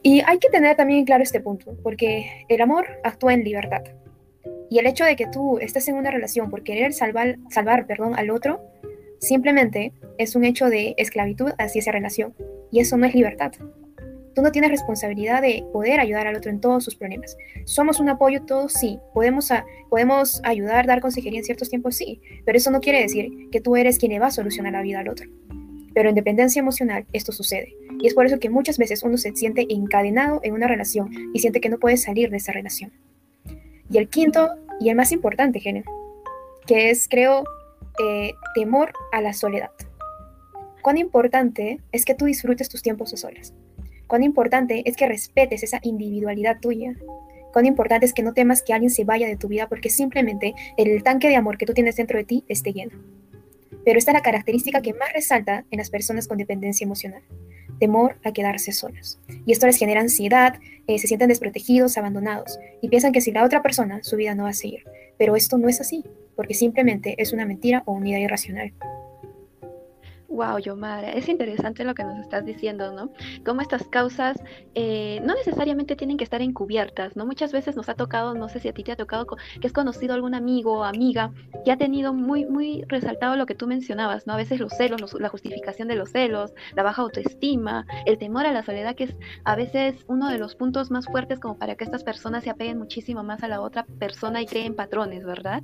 Y 0.02 0.22
hay 0.26 0.38
que 0.38 0.48
tener 0.48 0.76
también 0.76 1.04
claro 1.04 1.22
este 1.22 1.40
punto, 1.40 1.76
porque 1.82 2.44
el 2.48 2.60
amor 2.60 2.86
actúa 3.04 3.34
en 3.34 3.44
libertad. 3.44 3.82
Y 4.70 4.78
el 4.78 4.86
hecho 4.86 5.04
de 5.04 5.16
que 5.16 5.26
tú 5.26 5.58
estés 5.58 5.88
en 5.88 5.96
una 5.96 6.10
relación 6.10 6.50
por 6.50 6.62
querer 6.62 6.92
salvar, 6.92 7.36
salvar 7.50 7.86
perdón, 7.86 8.14
al 8.16 8.30
otro, 8.30 8.60
simplemente 9.20 9.92
es 10.18 10.36
un 10.36 10.44
hecho 10.44 10.66
de 10.66 10.94
esclavitud 10.96 11.52
hacia 11.58 11.80
esa 11.80 11.92
relación. 11.92 12.34
Y 12.70 12.80
eso 12.80 12.96
no 12.96 13.06
es 13.06 13.14
libertad. 13.14 13.52
Tú 14.38 14.44
no 14.44 14.52
tienes 14.52 14.70
responsabilidad 14.70 15.42
de 15.42 15.64
poder 15.72 15.98
ayudar 15.98 16.28
al 16.28 16.36
otro 16.36 16.52
en 16.52 16.60
todos 16.60 16.84
sus 16.84 16.94
problemas. 16.94 17.36
Somos 17.64 17.98
un 17.98 18.08
apoyo 18.08 18.42
todos, 18.42 18.72
sí. 18.72 19.00
Podemos, 19.12 19.50
podemos 19.90 20.40
ayudar, 20.44 20.86
dar 20.86 21.00
consejería 21.00 21.40
en 21.40 21.44
ciertos 21.44 21.70
tiempos, 21.70 21.96
sí. 21.96 22.20
Pero 22.44 22.56
eso 22.56 22.70
no 22.70 22.80
quiere 22.80 23.02
decir 23.02 23.32
que 23.50 23.60
tú 23.60 23.74
eres 23.74 23.98
quien 23.98 24.12
le 24.12 24.20
va 24.20 24.28
a 24.28 24.30
solucionar 24.30 24.74
la 24.74 24.82
vida 24.82 25.00
al 25.00 25.08
otro. 25.08 25.28
Pero 25.92 26.10
en 26.10 26.14
dependencia 26.14 26.60
emocional 26.60 27.04
esto 27.12 27.32
sucede. 27.32 27.74
Y 28.00 28.06
es 28.06 28.14
por 28.14 28.26
eso 28.26 28.38
que 28.38 28.48
muchas 28.48 28.78
veces 28.78 29.02
uno 29.02 29.18
se 29.18 29.34
siente 29.34 29.66
encadenado 29.70 30.38
en 30.44 30.54
una 30.54 30.68
relación 30.68 31.10
y 31.34 31.40
siente 31.40 31.60
que 31.60 31.68
no 31.68 31.80
puede 31.80 31.96
salir 31.96 32.30
de 32.30 32.36
esa 32.36 32.52
relación. 32.52 32.92
Y 33.90 33.98
el 33.98 34.08
quinto, 34.08 34.50
y 34.78 34.88
el 34.90 34.94
más 34.94 35.10
importante, 35.10 35.60
Helen, 35.64 35.82
que 36.64 36.90
es, 36.90 37.08
creo, 37.08 37.42
eh, 38.04 38.34
temor 38.54 38.92
a 39.10 39.20
la 39.20 39.32
soledad. 39.32 39.72
Cuán 40.80 40.96
importante 40.96 41.80
es 41.90 42.04
que 42.04 42.14
tú 42.14 42.26
disfrutes 42.26 42.68
tus 42.68 42.82
tiempos 42.82 43.12
a 43.12 43.16
solas. 43.16 43.52
Cuán 44.08 44.24
importante 44.24 44.82
es 44.86 44.96
que 44.96 45.06
respetes 45.06 45.62
esa 45.62 45.80
individualidad 45.82 46.58
tuya. 46.60 46.96
Cuán 47.52 47.66
importante 47.66 48.06
es 48.06 48.14
que 48.14 48.22
no 48.22 48.32
temas 48.32 48.62
que 48.62 48.72
alguien 48.72 48.90
se 48.90 49.04
vaya 49.04 49.28
de 49.28 49.36
tu 49.36 49.48
vida 49.48 49.68
porque 49.68 49.90
simplemente 49.90 50.54
el 50.78 51.02
tanque 51.02 51.28
de 51.28 51.36
amor 51.36 51.58
que 51.58 51.66
tú 51.66 51.74
tienes 51.74 51.96
dentro 51.96 52.18
de 52.18 52.24
ti 52.24 52.44
esté 52.48 52.72
lleno. 52.72 52.98
Pero 53.84 53.98
esta 53.98 54.10
es 54.10 54.14
la 54.14 54.22
característica 54.22 54.80
que 54.80 54.94
más 54.94 55.12
resalta 55.12 55.64
en 55.70 55.78
las 55.78 55.90
personas 55.90 56.26
con 56.26 56.38
dependencia 56.38 56.84
emocional. 56.84 57.22
Temor 57.78 58.18
a 58.24 58.32
quedarse 58.32 58.72
solas. 58.72 59.20
Y 59.44 59.52
esto 59.52 59.66
les 59.66 59.76
genera 59.76 60.00
ansiedad, 60.00 60.58
eh, 60.86 60.98
se 60.98 61.06
sienten 61.06 61.28
desprotegidos, 61.28 61.96
abandonados, 61.98 62.58
y 62.80 62.88
piensan 62.88 63.12
que 63.12 63.20
si 63.20 63.30
la 63.30 63.44
otra 63.44 63.62
persona, 63.62 64.02
su 64.02 64.16
vida 64.16 64.34
no 64.34 64.44
va 64.44 64.50
a 64.50 64.54
seguir. 64.54 64.84
Pero 65.18 65.36
esto 65.36 65.58
no 65.58 65.68
es 65.68 65.80
así, 65.80 66.04
porque 66.34 66.54
simplemente 66.54 67.14
es 67.18 67.32
una 67.32 67.46
mentira 67.46 67.82
o 67.86 67.92
una 67.92 68.08
idea 68.08 68.20
irracional. 68.20 68.72
Wow, 70.28 70.58
Yomara, 70.58 71.12
es 71.12 71.26
interesante 71.26 71.84
lo 71.84 71.94
que 71.94 72.04
nos 72.04 72.18
estás 72.18 72.44
diciendo, 72.44 72.92
¿no? 72.92 73.10
Cómo 73.46 73.62
estas 73.62 73.88
causas 73.88 74.36
eh, 74.74 75.22
no 75.24 75.34
necesariamente 75.34 75.96
tienen 75.96 76.18
que 76.18 76.24
estar 76.24 76.42
encubiertas, 76.42 77.16
¿no? 77.16 77.24
Muchas 77.24 77.50
veces 77.50 77.76
nos 77.76 77.88
ha 77.88 77.94
tocado, 77.94 78.34
no 78.34 78.50
sé 78.50 78.60
si 78.60 78.68
a 78.68 78.74
ti 78.74 78.84
te 78.84 78.92
ha 78.92 78.96
tocado, 78.96 79.26
que 79.26 79.66
has 79.66 79.72
conocido 79.72 80.12
algún 80.12 80.34
amigo 80.34 80.80
o 80.80 80.84
amiga 80.84 81.32
que 81.64 81.72
ha 81.72 81.78
tenido 81.78 82.12
muy, 82.12 82.44
muy 82.44 82.84
resaltado 82.88 83.36
lo 83.36 83.46
que 83.46 83.54
tú 83.54 83.66
mencionabas, 83.66 84.26
¿no? 84.26 84.34
A 84.34 84.36
veces 84.36 84.60
los 84.60 84.74
celos, 84.74 85.14
la 85.18 85.30
justificación 85.30 85.88
de 85.88 85.94
los 85.94 86.10
celos, 86.10 86.52
la 86.76 86.82
baja 86.82 87.00
autoestima, 87.00 87.86
el 88.04 88.18
temor 88.18 88.44
a 88.44 88.52
la 88.52 88.62
soledad, 88.62 88.94
que 88.96 89.04
es 89.04 89.16
a 89.44 89.56
veces 89.56 90.04
uno 90.08 90.28
de 90.28 90.38
los 90.38 90.56
puntos 90.56 90.90
más 90.90 91.06
fuertes 91.06 91.40
como 91.40 91.58
para 91.58 91.74
que 91.74 91.84
estas 91.84 92.04
personas 92.04 92.44
se 92.44 92.50
apeguen 92.50 92.78
muchísimo 92.78 93.24
más 93.24 93.42
a 93.42 93.48
la 93.48 93.62
otra 93.62 93.86
persona 93.98 94.42
y 94.42 94.46
creen 94.46 94.76
patrones, 94.76 95.24
¿verdad? 95.24 95.62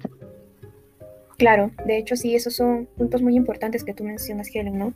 Claro, 1.37 1.73
de 1.85 1.99
hecho 1.99 2.17
sí, 2.17 2.35
esos 2.35 2.55
son 2.55 2.89
puntos 2.97 3.23
muy 3.23 3.37
importantes 3.37 3.85
que 3.85 3.95
tú 3.95 4.05
mencionas, 4.05 4.49
Helen, 4.55 4.79
¿no? 4.79 4.93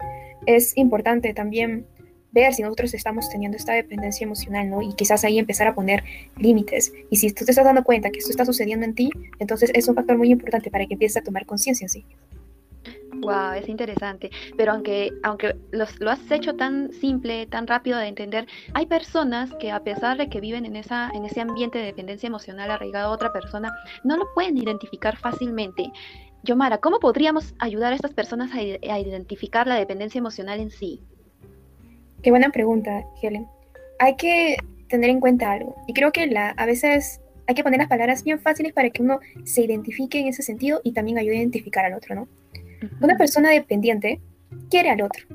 Es 0.46 0.76
importante 0.76 1.34
también 1.34 1.86
ver 2.30 2.54
si 2.54 2.62
nosotros 2.62 2.94
estamos 2.94 3.28
teniendo 3.28 3.56
esta 3.56 3.72
dependencia 3.72 4.24
emocional, 4.24 4.68
¿no? 4.70 4.82
Y 4.82 4.92
quizás 4.94 5.24
ahí 5.24 5.38
empezar 5.38 5.66
a 5.66 5.74
poner 5.74 6.04
límites. 6.36 6.92
Y 7.10 7.16
si 7.16 7.32
tú 7.32 7.44
te 7.44 7.52
estás 7.52 7.64
dando 7.64 7.82
cuenta 7.82 8.10
que 8.10 8.18
esto 8.18 8.30
está 8.30 8.44
sucediendo 8.44 8.84
en 8.84 8.94
ti, 8.94 9.10
entonces 9.38 9.70
es 9.74 9.88
un 9.88 9.94
factor 9.94 10.16
muy 10.16 10.30
importante 10.30 10.70
para 10.70 10.86
que 10.86 10.94
empieces 10.94 11.22
a 11.22 11.24
tomar 11.24 11.46
conciencia 11.46 11.84
en 11.84 11.88
sí. 11.88 12.04
Wow, 13.20 13.52
es 13.54 13.68
interesante. 13.68 14.30
Pero 14.56 14.72
aunque, 14.72 15.12
aunque 15.22 15.56
lo 15.72 16.10
has 16.10 16.30
hecho 16.30 16.54
tan 16.54 16.92
simple, 16.92 17.46
tan 17.46 17.66
rápido 17.66 17.98
de 17.98 18.06
entender, 18.06 18.46
hay 18.74 18.86
personas 18.86 19.52
que 19.58 19.70
a 19.70 19.82
pesar 19.82 20.18
de 20.18 20.28
que 20.28 20.40
viven 20.40 20.66
en, 20.66 20.76
esa, 20.76 21.10
en 21.14 21.24
ese 21.24 21.40
ambiente 21.40 21.78
de 21.78 21.86
dependencia 21.86 22.26
emocional 22.26 22.70
arraigado 22.70 23.08
a 23.08 23.14
otra 23.14 23.32
persona, 23.32 23.72
no 24.04 24.16
lo 24.16 24.26
pueden 24.34 24.56
identificar 24.56 25.16
fácilmente. 25.16 25.90
Yomara, 26.42 26.78
¿cómo 26.78 27.00
podríamos 27.00 27.54
ayudar 27.58 27.92
a 27.92 27.96
estas 27.96 28.12
personas 28.12 28.50
a, 28.54 28.98
identificar 28.98 29.66
la 29.66 29.74
dependencia 29.76 30.18
emocional 30.18 30.60
en 30.60 30.70
sí? 30.70 31.02
Qué 32.22 32.30
buena 32.30 32.50
pregunta, 32.50 33.04
Helen. 33.22 33.46
Hay 33.98 34.16
que 34.16 34.56
tener 34.88 35.10
en 35.10 35.20
cuenta 35.20 35.52
algo, 35.52 35.76
y 35.86 35.92
creo 35.92 36.12
que 36.12 36.26
la, 36.26 36.50
a 36.50 36.66
veces 36.66 37.20
hay 37.46 37.54
que 37.54 37.62
poner 37.62 37.78
las 37.78 37.88
palabras 37.88 38.24
bien 38.24 38.40
fáciles 38.40 38.72
para 38.72 38.90
que 38.90 39.02
uno 39.02 39.20
se 39.44 39.62
identifique 39.62 40.20
en 40.20 40.28
ese 40.28 40.42
sentido 40.42 40.80
y 40.84 40.92
también 40.92 41.18
ayude 41.18 41.36
a 41.36 41.38
identificar 41.40 41.84
al 41.84 41.94
otro, 41.94 42.14
¿no? 42.14 42.28
Una 43.00 43.16
persona 43.16 43.50
dependiente 43.50 44.20
quiere 44.70 44.90
al 44.90 45.02
otro, 45.02 45.26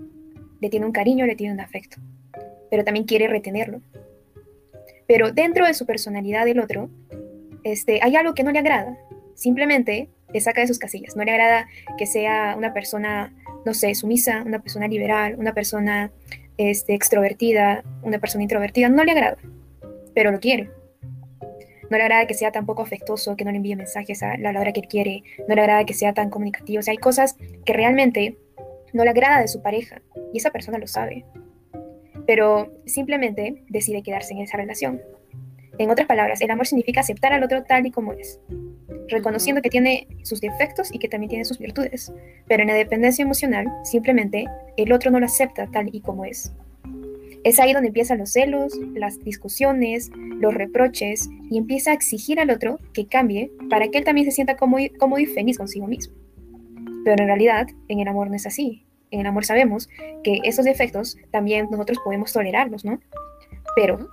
le 0.62 0.70
tiene 0.70 0.86
un 0.86 0.92
cariño, 0.92 1.26
le 1.26 1.36
tiene 1.36 1.54
un 1.54 1.60
afecto, 1.60 1.98
pero 2.72 2.84
también 2.84 3.06
quiere 3.06 3.28
retenerlo. 3.28 3.82
pero 5.06 5.32
dentro 5.32 5.68
de 5.68 5.74
su 5.74 5.86
personalidad 5.86 6.46
del 6.46 6.60
otro, 6.60 6.90
este, 7.64 8.00
hay 8.02 8.16
algo 8.16 8.34
que 8.34 8.44
no 8.44 8.52
le 8.52 8.60
agrada. 8.60 8.98
Simplemente 9.36 10.10
le 10.34 10.42
saca 10.42 10.62
de 10.62 10.68
sus 10.68 10.80
casillas. 10.80 11.16
No 11.16 11.24
le 11.24 11.32
agrada 11.32 11.68
que 11.98 12.06
sea 12.06 12.56
una 12.58 12.74
persona, 12.74 13.34
no 13.66 13.74
sé, 13.74 13.94
sumisa, 13.96 14.44
una 14.46 14.60
persona 14.60 14.88
liberal, 14.88 15.36
una 15.38 15.54
persona 15.54 16.12
este, 16.58 16.94
extrovertida, 16.94 17.84
una 18.02 18.20
persona 18.20 18.44
introvertida. 18.44 18.90
No 18.90 19.04
le 19.04 19.12
agrada, 19.12 19.38
pero 20.14 20.32
lo 20.32 20.40
quiere. 20.40 20.70
No 21.90 21.98
le 21.98 22.04
agrada 22.04 22.26
que 22.26 22.34
sea 22.34 22.52
tan 22.52 22.66
poco 22.66 22.82
afectuoso, 22.82 23.36
que 23.36 23.46
no 23.46 23.52
le 23.52 23.58
envíe 23.58 23.76
mensajes 23.76 24.24
a 24.24 24.38
la 24.38 24.50
hora 24.60 24.74
que 24.74 24.80
él 24.80 24.88
quiere. 24.88 25.24
No 25.48 25.56
le 25.56 25.62
agrada 25.62 25.86
que 25.86 25.94
sea 25.94 26.14
tan 26.14 26.30
comunicativo. 26.30 26.80
O 26.80 26.82
sea, 26.82 26.92
hay 26.94 26.98
cosas 26.98 27.38
que 27.66 27.74
realmente 27.74 28.38
no 28.94 29.04
le 29.04 29.10
agrada 29.10 29.42
de 29.42 29.48
su 29.48 29.62
pareja 29.62 30.02
y 30.34 30.38
esa 30.38 30.52
persona 30.52 30.78
lo 30.78 30.88
sabe. 30.88 31.26
Pero 32.26 32.72
simplemente 32.86 33.64
decide 33.68 34.02
quedarse 34.02 34.34
en 34.34 34.40
esa 34.40 34.58
relación. 34.58 35.02
En 35.80 35.90
otras 35.90 36.08
palabras, 36.08 36.42
el 36.42 36.52
amor 36.52 36.68
significa 36.68 37.02
aceptar 37.02 37.34
al 37.34 37.44
otro 37.44 37.64
tal 37.64 37.86
y 37.86 37.92
como 37.92 38.14
es, 38.14 38.40
reconociendo 39.10 39.62
que 39.62 39.70
tiene 39.70 40.08
sus 40.24 40.40
defectos 40.40 40.94
y 40.94 41.00
que 41.00 41.08
también 41.08 41.30
tiene 41.30 41.46
sus 41.46 41.58
virtudes. 41.58 42.14
Pero 42.48 42.62
en 42.62 42.70
la 42.70 42.76
dependencia 42.76 43.24
emocional, 43.24 43.68
simplemente 43.84 44.46
el 44.78 44.94
otro 44.94 45.10
no 45.10 45.20
lo 45.20 45.26
acepta 45.26 45.68
tal 45.68 45.90
y 45.92 46.02
como 46.02 46.26
es. 46.26 46.54
Es 47.44 47.60
ahí 47.60 47.74
donde 47.74 47.88
empiezan 47.88 48.20
los 48.20 48.32
celos, 48.32 48.80
las 48.94 49.20
discusiones, 49.20 50.12
los 50.16 50.54
reproches 50.54 51.28
y 51.50 51.58
empieza 51.58 51.92
a 51.92 51.94
exigir 51.94 52.40
al 52.40 52.52
otro 52.52 52.80
que 52.94 53.08
cambie 53.08 53.52
para 53.70 53.90
que 53.90 53.98
él 53.98 54.06
también 54.06 54.26
se 54.26 54.32
sienta 54.32 54.56
cómodo, 54.56 54.86
cómodo 54.98 55.20
y 55.20 55.26
feliz 55.26 55.58
consigo 55.58 55.88
mismo. 55.88 56.16
Pero 57.04 57.22
en 57.22 57.28
realidad, 57.28 57.68
en 57.90 58.00
el 58.00 58.08
amor 58.08 58.30
no 58.30 58.36
es 58.36 58.46
así. 58.46 58.86
En 59.12 59.20
el 59.20 59.28
amor 59.28 59.44
sabemos 59.44 59.90
que 60.24 60.40
esos 60.44 60.64
defectos 60.64 61.18
también 61.32 61.68
nosotros 61.70 62.00
podemos 62.04 62.32
tolerarlos, 62.32 62.86
¿no? 62.86 63.00
Pero 63.76 64.10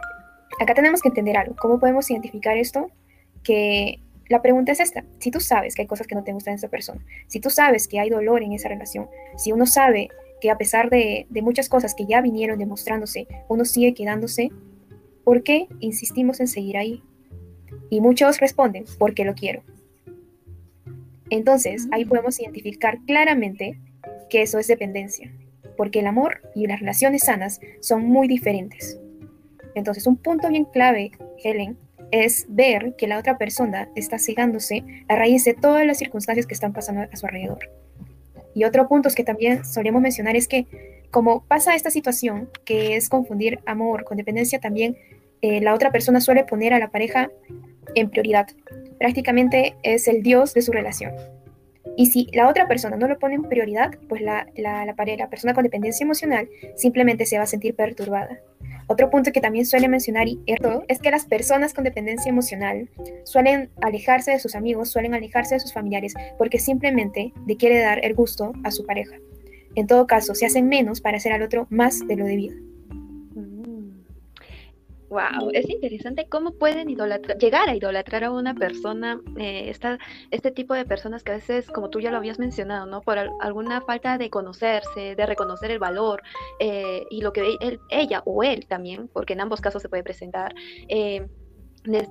acá 0.61 0.75
tenemos 0.75 1.01
que 1.01 1.09
entender 1.09 1.37
algo. 1.37 1.57
¿Cómo 1.57 1.79
podemos 1.79 2.11
identificar 2.11 2.57
esto? 2.57 2.91
Que 3.43 4.01
la 4.29 4.43
pregunta 4.43 4.73
es 4.73 4.81
esta. 4.81 5.05
Si 5.19 5.31
tú 5.31 5.41
sabes 5.41 5.75
que 5.75 5.83
hay 5.83 5.89
cosas 5.89 6.07
que 6.07 6.15
no 6.15 6.23
te 6.23 6.33
gustan 6.33 6.55
de 6.55 6.59
esa 6.59 6.69
persona, 6.69 7.05
si 7.27 7.41
tú 7.41 7.51
sabes 7.51 7.89
que 7.89 7.99
hay 7.99 8.11
dolor 8.11 8.43
en 8.43 8.53
esa 8.53 8.69
relación, 8.69 9.09
si 9.37 9.53
uno 9.53 9.67
sabe 9.67 10.09
que 10.41 10.51
a 10.51 10.59
pesar 10.59 10.91
de, 10.91 11.27
de 11.29 11.43
muchas 11.43 11.69
cosas 11.69 11.95
que 11.95 12.07
ya 12.07 12.21
vinieron 12.21 12.59
demostrándose, 12.59 13.27
uno 13.49 13.65
sigue 13.65 13.95
quedándose, 13.95 14.51
¿por 15.25 15.43
qué 15.43 15.67
insistimos 15.81 16.41
en 16.41 16.49
seguir 16.49 16.77
ahí? 16.77 17.03
Y 17.91 18.01
muchos 18.01 18.39
responden, 18.39 18.85
porque 18.99 19.25
lo 19.25 19.35
quiero. 19.35 19.63
Entonces, 21.31 21.89
ahí 21.93 22.05
podemos 22.05 22.39
identificar 22.41 22.99
claramente 23.07 23.79
que 24.29 24.43
eso 24.43 24.59
es 24.59 24.67
dependencia, 24.67 25.33
porque 25.77 26.01
el 26.01 26.07
amor 26.07 26.43
y 26.55 26.67
las 26.67 26.81
relaciones 26.81 27.25
sanas 27.25 27.61
son 27.81 28.05
muy 28.05 28.29
diferentes. 28.29 29.01
Entonces, 29.75 30.07
un 30.07 30.17
punto 30.17 30.49
bien 30.49 30.65
clave, 30.65 31.13
Helen, 31.43 31.77
es 32.11 32.47
ver 32.49 32.95
que 32.97 33.07
la 33.07 33.19
otra 33.19 33.39
persona 33.39 33.89
está 33.95 34.19
cegándose 34.19 34.85
a 35.09 35.17
raíz 35.17 35.45
de 35.45 35.55
todas 35.55 35.87
las 35.87 35.99
circunstancias 35.99 36.47
que 36.47 36.55
están 36.55 36.73
pasando 36.73 37.03
a 37.03 37.17
su 37.17 37.27
alrededor. 37.27 37.71
Y 38.55 38.65
otro 38.65 38.89
punto 38.89 39.09
que 39.15 39.25
también 39.25 39.65
solemos 39.65 40.03
mencionar 40.03 40.37
es 40.37 40.49
que 40.49 40.67
como 41.11 41.43
pasa 41.45 41.75
esta 41.75 41.91
situación, 41.91 42.51
que 42.65 42.97
es 42.97 43.09
confundir 43.09 43.61
amor 43.67 44.05
con 44.05 44.17
dependencia, 44.17 44.61
también 44.61 44.97
eh, 45.43 45.61
la 45.61 45.75
otra 45.75 45.91
persona 45.91 46.21
suele 46.21 46.45
poner 46.45 46.73
a 46.73 46.79
la 46.79 46.91
pareja 46.91 47.31
en 47.95 48.11
prioridad. 48.11 48.47
Prácticamente 48.99 49.77
es 49.83 50.07
el 50.07 50.23
dios 50.23 50.55
de 50.55 50.63
su 50.63 50.73
relación. 50.73 51.13
Y 51.97 52.07
si 52.07 52.29
la 52.33 52.49
otra 52.49 52.69
persona 52.69 52.97
no 52.97 53.09
lo 53.09 53.19
pone 53.19 53.35
en 53.35 53.43
prioridad, 53.45 53.91
pues 54.09 54.23
la, 54.23 54.47
la, 54.57 54.85
la, 54.85 54.95
la 54.97 55.31
persona 55.31 55.55
con 55.55 55.65
dependencia 55.65 56.05
emocional 56.05 56.49
simplemente 56.77 57.27
se 57.27 57.37
va 57.37 57.45
a 57.45 57.47
sentir 57.47 57.75
perturbada. 57.75 58.41
Otro 58.87 59.09
punto 59.09 59.31
que 59.31 59.41
también 59.41 59.67
suele 59.67 59.89
mencionar 59.89 60.27
y 60.27 60.41
es 60.89 60.99
que 60.99 61.11
las 61.13 61.25
personas 61.25 61.75
con 61.75 61.85
dependencia 61.85 62.29
emocional 62.29 62.89
suelen 63.23 63.71
alejarse 63.83 64.33
de 64.33 64.41
sus 64.41 64.57
amigos, 64.57 64.91
suelen 64.91 65.15
alejarse 65.15 65.55
de 65.55 65.61
sus 65.61 65.73
familiares 65.73 66.15
porque 66.39 66.59
simplemente 66.59 67.33
le 67.47 67.57
quiere 67.57 67.79
dar 67.79 68.05
el 68.05 68.15
gusto 68.15 68.53
a 68.65 68.73
su 68.73 68.85
pareja. 68.85 69.17
En 69.77 69.87
todo 69.87 70.09
caso, 70.09 70.35
se 70.35 70.47
hacen 70.47 70.69
menos 70.69 71.01
para 71.01 71.19
hacer 71.19 71.33
al 71.33 71.43
otro 71.43 71.69
más 71.71 72.05
de 72.07 72.17
lo 72.17 72.25
debido. 72.25 72.70
Wow, 75.11 75.51
es 75.53 75.69
interesante 75.69 76.29
cómo 76.29 76.53
pueden 76.53 76.87
llegar 76.87 77.69
a 77.69 77.75
idolatrar 77.75 78.23
a 78.23 78.31
una 78.31 78.55
persona, 78.55 79.21
eh, 79.39 79.75
este 80.31 80.51
tipo 80.53 80.73
de 80.73 80.85
personas 80.85 81.25
que 81.25 81.33
a 81.33 81.35
veces, 81.35 81.67
como 81.67 81.91
tú 81.91 81.99
ya 81.99 82.13
lo 82.13 82.19
habías 82.19 82.39
mencionado, 82.39 82.87
¿no? 82.87 83.01
Por 83.01 83.19
alguna 83.19 83.81
falta 83.81 84.19
de 84.19 84.31
conocerse, 84.31 85.17
de 85.17 85.27
reconocer 85.27 85.73
el 85.73 85.81
valor 85.81 86.23
eh, 86.61 87.03
y 87.11 87.23
lo 87.23 87.33
que 87.33 87.59
ella 87.89 88.23
o 88.25 88.45
él 88.45 88.69
también, 88.69 89.09
porque 89.13 89.33
en 89.33 89.41
ambos 89.41 89.61
casos 89.61 89.83
se 89.83 89.89
puede 89.89 90.05
presentar, 90.05 90.55
eh, 90.87 91.27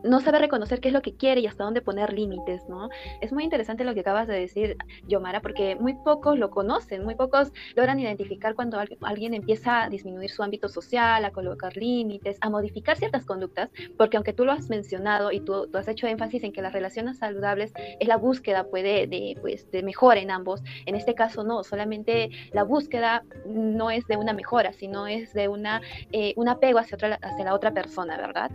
no 0.03 0.19
sabe 0.19 0.39
reconocer 0.39 0.79
qué 0.79 0.87
es 0.87 0.93
lo 0.93 1.01
que 1.01 1.15
quiere 1.15 1.41
y 1.41 1.47
hasta 1.47 1.63
dónde 1.63 1.81
poner 1.81 2.13
límites, 2.13 2.67
¿no? 2.67 2.89
Es 3.21 3.31
muy 3.31 3.43
interesante 3.43 3.83
lo 3.83 3.93
que 3.93 3.99
acabas 3.99 4.27
de 4.27 4.39
decir, 4.39 4.77
Yomara, 5.07 5.41
porque 5.41 5.75
muy 5.75 5.93
pocos 5.93 6.39
lo 6.39 6.49
conocen, 6.49 7.03
muy 7.03 7.15
pocos 7.15 7.51
logran 7.75 7.99
identificar 7.99 8.55
cuando 8.55 8.79
alguien 9.01 9.33
empieza 9.33 9.83
a 9.83 9.89
disminuir 9.89 10.29
su 10.31 10.41
ámbito 10.41 10.69
social, 10.69 11.23
a 11.23 11.31
colocar 11.31 11.75
límites, 11.77 12.37
a 12.41 12.49
modificar 12.49 12.97
ciertas 12.97 13.25
conductas, 13.25 13.69
porque 13.97 14.17
aunque 14.17 14.33
tú 14.33 14.45
lo 14.45 14.51
has 14.51 14.69
mencionado 14.69 15.31
y 15.31 15.39
tú, 15.41 15.67
has 15.73 15.87
hecho 15.87 16.07
énfasis 16.07 16.43
en 16.43 16.51
que 16.51 16.61
las 16.61 16.73
relaciones 16.73 17.17
saludables 17.17 17.71
es 17.99 18.07
la 18.07 18.17
búsqueda 18.17 18.65
puede 18.65 19.07
de, 19.07 19.37
pues, 19.41 19.69
de 19.71 19.83
mejora 19.83 20.19
en 20.19 20.31
ambos, 20.31 20.61
en 20.85 20.95
este 20.95 21.13
caso 21.13 21.43
no, 21.43 21.63
solamente 21.63 22.29
la 22.51 22.63
búsqueda 22.63 23.23
no 23.45 23.91
es 23.91 24.05
de 24.07 24.17
una 24.17 24.33
mejora, 24.33 24.73
sino 24.73 25.07
es 25.07 25.33
de 25.33 25.47
una, 25.47 25.81
eh, 26.11 26.33
un 26.35 26.49
apego 26.49 26.79
hacia, 26.79 26.95
otra, 26.95 27.19
hacia 27.21 27.45
la 27.45 27.53
otra 27.53 27.71
persona, 27.71 28.17
¿verdad? 28.17 28.51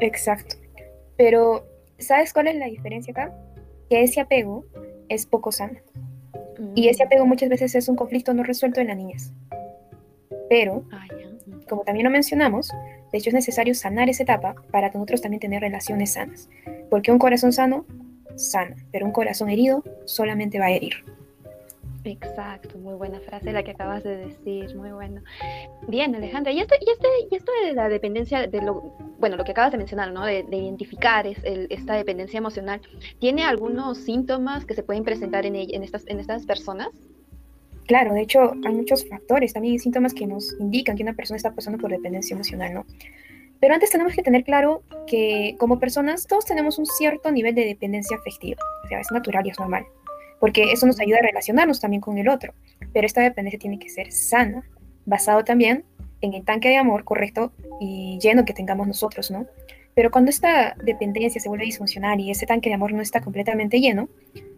Exacto. 0.00 0.56
Pero, 1.16 1.66
¿sabes 1.98 2.32
cuál 2.32 2.48
es 2.48 2.56
la 2.56 2.66
diferencia 2.66 3.12
acá? 3.12 3.34
Que 3.88 4.02
ese 4.02 4.20
apego 4.20 4.64
es 5.08 5.26
poco 5.26 5.52
sano. 5.52 5.78
Y 6.74 6.88
ese 6.88 7.04
mm. 7.04 7.06
apego 7.06 7.26
muchas 7.26 7.48
veces 7.48 7.74
es 7.74 7.88
un 7.88 7.96
conflicto 7.96 8.34
no 8.34 8.42
resuelto 8.42 8.80
en 8.80 8.88
las 8.88 8.96
niñas. 8.96 9.32
Pero, 10.48 10.84
ah, 10.92 11.06
como 11.68 11.82
también 11.82 12.04
lo 12.04 12.10
mencionamos, 12.10 12.70
de 13.12 13.18
hecho 13.18 13.30
es 13.30 13.34
necesario 13.34 13.74
sanar 13.74 14.08
esa 14.08 14.22
etapa 14.22 14.54
para 14.70 14.88
nosotros 14.88 15.20
también 15.20 15.40
tener 15.40 15.60
relaciones 15.60 16.12
sanas. 16.14 16.48
Porque 16.90 17.12
un 17.12 17.18
corazón 17.18 17.52
sano, 17.52 17.86
sana, 18.36 18.76
pero 18.90 19.06
un 19.06 19.12
corazón 19.12 19.50
herido 19.50 19.84
solamente 20.06 20.58
va 20.58 20.66
a 20.66 20.70
herir. 20.70 21.04
Exacto, 22.04 22.78
muy 22.78 22.94
buena 22.94 23.20
frase 23.20 23.52
la 23.52 23.62
que 23.62 23.72
acabas 23.72 24.02
de 24.04 24.16
decir, 24.16 24.74
muy 24.74 24.90
bueno. 24.90 25.20
Bien, 25.86 26.14
Alejandra, 26.14 26.50
y 26.50 26.60
esto, 26.60 26.74
y 26.80 26.90
este, 26.90 27.08
y 27.30 27.36
esto 27.36 27.52
de 27.62 27.74
la 27.74 27.88
dependencia 27.88 28.46
de 28.46 28.62
lo, 28.62 28.94
bueno, 29.18 29.36
lo 29.36 29.44
que 29.44 29.52
acabas 29.52 29.72
de 29.72 29.78
mencionar, 29.78 30.10
¿no? 30.12 30.24
De, 30.24 30.44
identificar 30.50 31.26
es 31.26 31.38
esta 31.44 31.94
dependencia 31.94 32.38
emocional, 32.38 32.80
¿tiene 33.18 33.44
algunos 33.44 33.98
síntomas 33.98 34.64
que 34.64 34.74
se 34.74 34.82
pueden 34.82 35.04
presentar 35.04 35.44
en, 35.44 35.56
en, 35.56 35.82
estas, 35.82 36.06
en 36.06 36.20
estas 36.20 36.46
personas? 36.46 36.88
Claro, 37.86 38.14
de 38.14 38.22
hecho 38.22 38.52
hay 38.64 38.74
muchos 38.74 39.06
factores, 39.06 39.52
también 39.52 39.72
hay 39.72 39.78
síntomas 39.78 40.14
que 40.14 40.26
nos 40.26 40.58
indican 40.58 40.96
que 40.96 41.02
una 41.02 41.14
persona 41.14 41.36
está 41.36 41.54
pasando 41.54 41.78
por 41.78 41.90
dependencia 41.90 42.34
emocional, 42.34 42.72
¿no? 42.72 42.86
Pero 43.60 43.74
antes 43.74 43.90
tenemos 43.90 44.14
que 44.14 44.22
tener 44.22 44.42
claro 44.42 44.84
que 45.06 45.54
como 45.58 45.78
personas 45.78 46.26
todos 46.26 46.46
tenemos 46.46 46.78
un 46.78 46.86
cierto 46.86 47.30
nivel 47.30 47.54
de 47.54 47.66
dependencia 47.66 48.16
afectiva, 48.16 48.62
o 48.84 48.88
sea, 48.88 49.00
es 49.00 49.12
natural 49.12 49.46
y 49.46 49.50
es 49.50 49.58
normal 49.58 49.84
porque 50.40 50.72
eso 50.72 50.86
nos 50.86 50.98
ayuda 50.98 51.18
a 51.18 51.22
relacionarnos 51.22 51.78
también 51.78 52.00
con 52.00 52.18
el 52.18 52.28
otro. 52.28 52.54
Pero 52.92 53.06
esta 53.06 53.20
dependencia 53.20 53.60
tiene 53.60 53.78
que 53.78 53.90
ser 53.90 54.10
sana, 54.10 54.64
basado 55.04 55.44
también 55.44 55.84
en 56.22 56.34
el 56.34 56.44
tanque 56.44 56.70
de 56.70 56.78
amor 56.78 57.04
correcto 57.04 57.52
y 57.78 58.18
lleno 58.20 58.44
que 58.44 58.54
tengamos 58.54 58.88
nosotros, 58.88 59.30
¿no? 59.30 59.46
Pero 59.94 60.10
cuando 60.10 60.30
esta 60.30 60.74
dependencia 60.82 61.40
se 61.40 61.48
vuelve 61.48 61.66
disfuncional 61.66 62.20
y 62.20 62.30
ese 62.30 62.46
tanque 62.46 62.70
de 62.70 62.74
amor 62.74 62.92
no 62.92 63.02
está 63.02 63.20
completamente 63.20 63.80
lleno, 63.80 64.08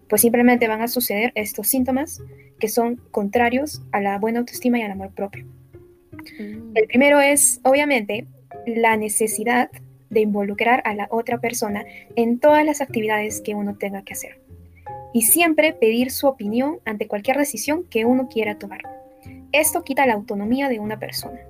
pues 0.08 0.22
simplemente 0.22 0.68
van 0.68 0.82
a 0.82 0.88
suceder 0.88 1.32
estos 1.34 1.68
síntomas 1.68 2.22
que 2.60 2.68
son 2.68 2.96
contrarios 3.10 3.82
a 3.92 4.00
la 4.00 4.18
buena 4.18 4.40
autoestima 4.40 4.78
y 4.78 4.82
al 4.82 4.92
amor 4.92 5.10
propio. 5.10 5.46
Mm. 6.38 6.76
El 6.76 6.86
primero 6.86 7.20
es, 7.20 7.60
obviamente, 7.64 8.26
la 8.66 8.96
necesidad 8.96 9.70
de 10.10 10.20
involucrar 10.20 10.82
a 10.84 10.94
la 10.94 11.08
otra 11.10 11.38
persona 11.38 11.84
en 12.14 12.38
todas 12.38 12.64
las 12.64 12.80
actividades 12.82 13.40
que 13.40 13.54
uno 13.54 13.76
tenga 13.78 14.02
que 14.02 14.12
hacer 14.12 14.41
y 15.12 15.22
siempre 15.22 15.72
pedir 15.72 16.10
su 16.10 16.26
opinión 16.26 16.80
ante 16.84 17.06
cualquier 17.06 17.36
decisión 17.36 17.84
que 17.84 18.04
uno 18.04 18.28
quiera 18.28 18.58
tomar. 18.58 18.80
Esto 19.52 19.84
quita 19.84 20.06
la 20.06 20.14
autonomía 20.14 20.68
de 20.68 20.80
una 20.80 20.98
persona. 20.98 21.40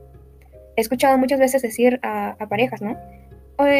He 0.76 0.80
escuchado 0.80 1.16
muchas 1.18 1.38
veces 1.38 1.62
decir 1.62 2.00
a, 2.02 2.36
parejas, 2.48 2.82
¿no? 2.82 2.96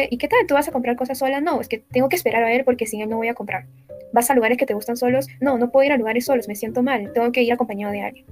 ¿y 0.09 0.17
qué 0.17 0.29
tal? 0.29 0.47
¿Tú 0.47 0.53
vas 0.53 0.67
a 0.69 0.71
comprar 0.71 0.95
cosas 0.95 1.17
sola? 1.17 1.41
No, 1.41 1.59
es 1.59 1.67
que 1.67 1.79
tengo 1.79 2.07
que 2.07 2.15
esperar 2.15 2.43
a 2.43 2.53
él 2.53 2.63
porque 2.63 2.85
sin 2.85 3.01
él 3.01 3.09
no 3.09 3.17
voy 3.17 3.27
a 3.27 3.33
comprar. 3.33 3.65
¿Vas 4.13 4.29
a 4.29 4.33
lugares 4.35 4.57
que 4.57 4.65
te 4.65 4.73
gustan 4.73 4.95
solos? 4.95 5.27
No, 5.41 5.57
no 5.57 5.71
puedo 5.71 5.85
ir 5.85 5.91
a 5.91 5.97
lugares 5.97 6.25
solos, 6.25 6.47
me 6.47 6.55
siento 6.55 6.83
mal, 6.83 7.11
tengo 7.13 7.31
que 7.31 7.41
ir 7.41 7.51
acompañado 7.51 7.91
de 7.91 8.01
alguien. 8.01 8.25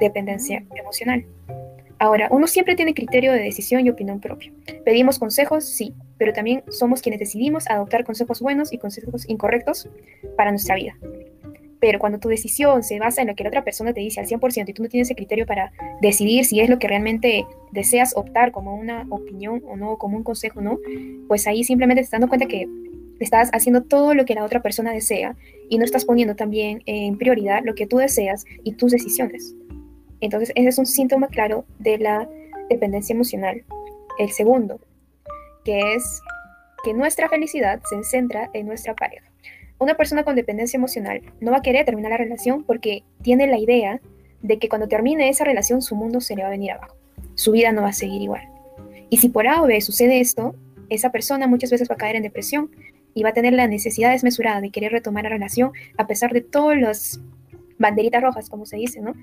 Dependencia 0.00 0.64
emocional. 0.76 1.24
Ahora, 2.00 2.28
uno 2.30 2.46
siempre 2.46 2.76
tiene 2.76 2.94
criterio 2.94 3.32
de 3.32 3.40
decisión 3.40 3.84
y 3.84 3.90
opinión 3.90 4.20
propia. 4.20 4.52
Pedimos 4.84 5.18
consejos, 5.18 5.64
sí, 5.64 5.94
pero 6.16 6.32
también 6.32 6.62
somos 6.68 7.02
quienes 7.02 7.18
decidimos 7.18 7.68
adoptar 7.68 8.04
consejos 8.04 8.40
buenos 8.40 8.72
y 8.72 8.78
consejos 8.78 9.28
incorrectos 9.28 9.88
para 10.36 10.50
nuestra 10.50 10.76
vida. 10.76 10.96
Pero 11.80 11.98
cuando 11.98 12.18
tu 12.18 12.28
decisión 12.28 12.82
se 12.82 12.98
basa 12.98 13.22
en 13.22 13.28
lo 13.28 13.34
que 13.34 13.44
la 13.44 13.50
otra 13.50 13.64
persona 13.64 13.92
te 13.92 14.00
dice 14.00 14.20
al 14.20 14.26
100% 14.26 14.68
y 14.68 14.72
tú 14.72 14.82
no 14.82 14.88
tienes 14.88 15.08
ese 15.08 15.16
criterio 15.16 15.46
para 15.46 15.72
decidir 16.00 16.44
si 16.44 16.60
es 16.60 16.68
lo 16.68 16.78
que 16.78 16.88
realmente 16.88 17.46
deseas 17.72 18.16
optar 18.16 18.52
como 18.52 18.74
una 18.76 19.06
opinión 19.10 19.62
o 19.66 19.76
no, 19.76 19.96
como 19.96 20.16
un 20.16 20.24
consejo 20.24 20.60
o 20.60 20.62
no, 20.62 20.78
pues 21.26 21.46
ahí 21.46 21.64
simplemente 21.64 22.00
te 22.00 22.04
estás 22.04 22.20
dando 22.20 22.28
cuenta 22.28 22.46
que 22.46 22.68
estás 23.20 23.50
haciendo 23.52 23.82
todo 23.82 24.14
lo 24.14 24.24
que 24.24 24.34
la 24.34 24.44
otra 24.44 24.62
persona 24.62 24.92
desea 24.92 25.36
y 25.68 25.78
no 25.78 25.84
estás 25.84 26.04
poniendo 26.04 26.36
también 26.36 26.82
en 26.86 27.18
prioridad 27.18 27.62
lo 27.64 27.74
que 27.74 27.86
tú 27.86 27.98
deseas 27.98 28.44
y 28.64 28.72
tus 28.72 28.92
decisiones. 28.92 29.54
Entonces, 30.20 30.52
ese 30.54 30.68
es 30.68 30.78
un 30.78 30.86
síntoma 30.86 31.28
claro 31.28 31.64
de 31.78 31.98
la 31.98 32.28
dependencia 32.68 33.14
emocional. 33.14 33.64
El 34.18 34.30
segundo, 34.30 34.80
que 35.64 35.94
es 35.94 36.20
que 36.84 36.94
nuestra 36.94 37.28
felicidad 37.28 37.80
se 37.88 38.02
centra 38.04 38.50
en 38.52 38.66
nuestra 38.66 38.94
pareja. 38.94 39.30
Una 39.78 39.96
persona 39.96 40.24
con 40.24 40.34
dependencia 40.34 40.76
emocional 40.76 41.22
no 41.40 41.52
va 41.52 41.58
a 41.58 41.62
querer 41.62 41.84
terminar 41.84 42.10
la 42.10 42.16
relación 42.16 42.64
porque 42.64 43.04
tiene 43.22 43.46
la 43.46 43.58
idea 43.58 44.00
de 44.42 44.58
que 44.58 44.68
cuando 44.68 44.88
termine 44.88 45.28
esa 45.28 45.44
relación 45.44 45.82
su 45.82 45.94
mundo 45.94 46.20
se 46.20 46.34
le 46.34 46.42
va 46.42 46.48
a 46.48 46.52
venir 46.52 46.72
abajo. 46.72 46.96
Su 47.34 47.52
vida 47.52 47.70
no 47.72 47.82
va 47.82 47.88
a 47.88 47.92
seguir 47.92 48.22
igual. 48.22 48.48
Y 49.10 49.18
si 49.18 49.28
por 49.28 49.46
A 49.46 49.62
o 49.62 49.66
B 49.66 49.80
sucede 49.80 50.20
esto, 50.20 50.54
esa 50.90 51.12
persona 51.12 51.46
muchas 51.46 51.70
veces 51.70 51.88
va 51.88 51.94
a 51.94 51.98
caer 51.98 52.16
en 52.16 52.22
depresión 52.22 52.70
y 53.14 53.22
va 53.22 53.30
a 53.30 53.34
tener 53.34 53.52
la 53.52 53.66
necesidad 53.66 54.10
desmesurada 54.10 54.60
de 54.60 54.70
querer 54.70 54.92
retomar 54.92 55.24
la 55.24 55.30
relación 55.30 55.72
a 55.96 56.06
pesar 56.06 56.32
de 56.32 56.40
todas 56.40 56.78
las 56.78 57.20
banderitas 57.78 58.22
rojas, 58.22 58.48
como 58.48 58.66
se 58.66 58.76
dice, 58.76 59.00
¿no? 59.00 59.14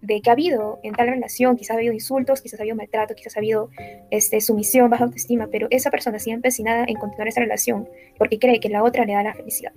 De 0.00 0.20
que 0.20 0.30
ha 0.30 0.32
habido 0.32 0.78
en 0.82 0.94
tal 0.94 1.08
relación, 1.08 1.56
quizás 1.56 1.72
ha 1.72 1.78
habido 1.78 1.92
insultos, 1.92 2.40
quizás 2.40 2.60
ha 2.60 2.62
habido 2.62 2.76
maltrato, 2.76 3.14
quizás 3.14 3.36
ha 3.36 3.40
habido 3.40 3.70
este, 4.10 4.40
sumisión, 4.40 4.90
baja 4.90 5.04
autoestima, 5.04 5.48
pero 5.50 5.68
esa 5.70 5.90
persona 5.90 6.18
sigue 6.18 6.34
empecinada 6.34 6.84
en 6.86 6.96
continuar 6.96 7.28
esa 7.28 7.40
relación 7.40 7.88
porque 8.16 8.38
cree 8.38 8.60
que 8.60 8.68
la 8.68 8.82
otra 8.82 9.04
le 9.04 9.14
da 9.14 9.22
la 9.22 9.34
felicidad. 9.34 9.72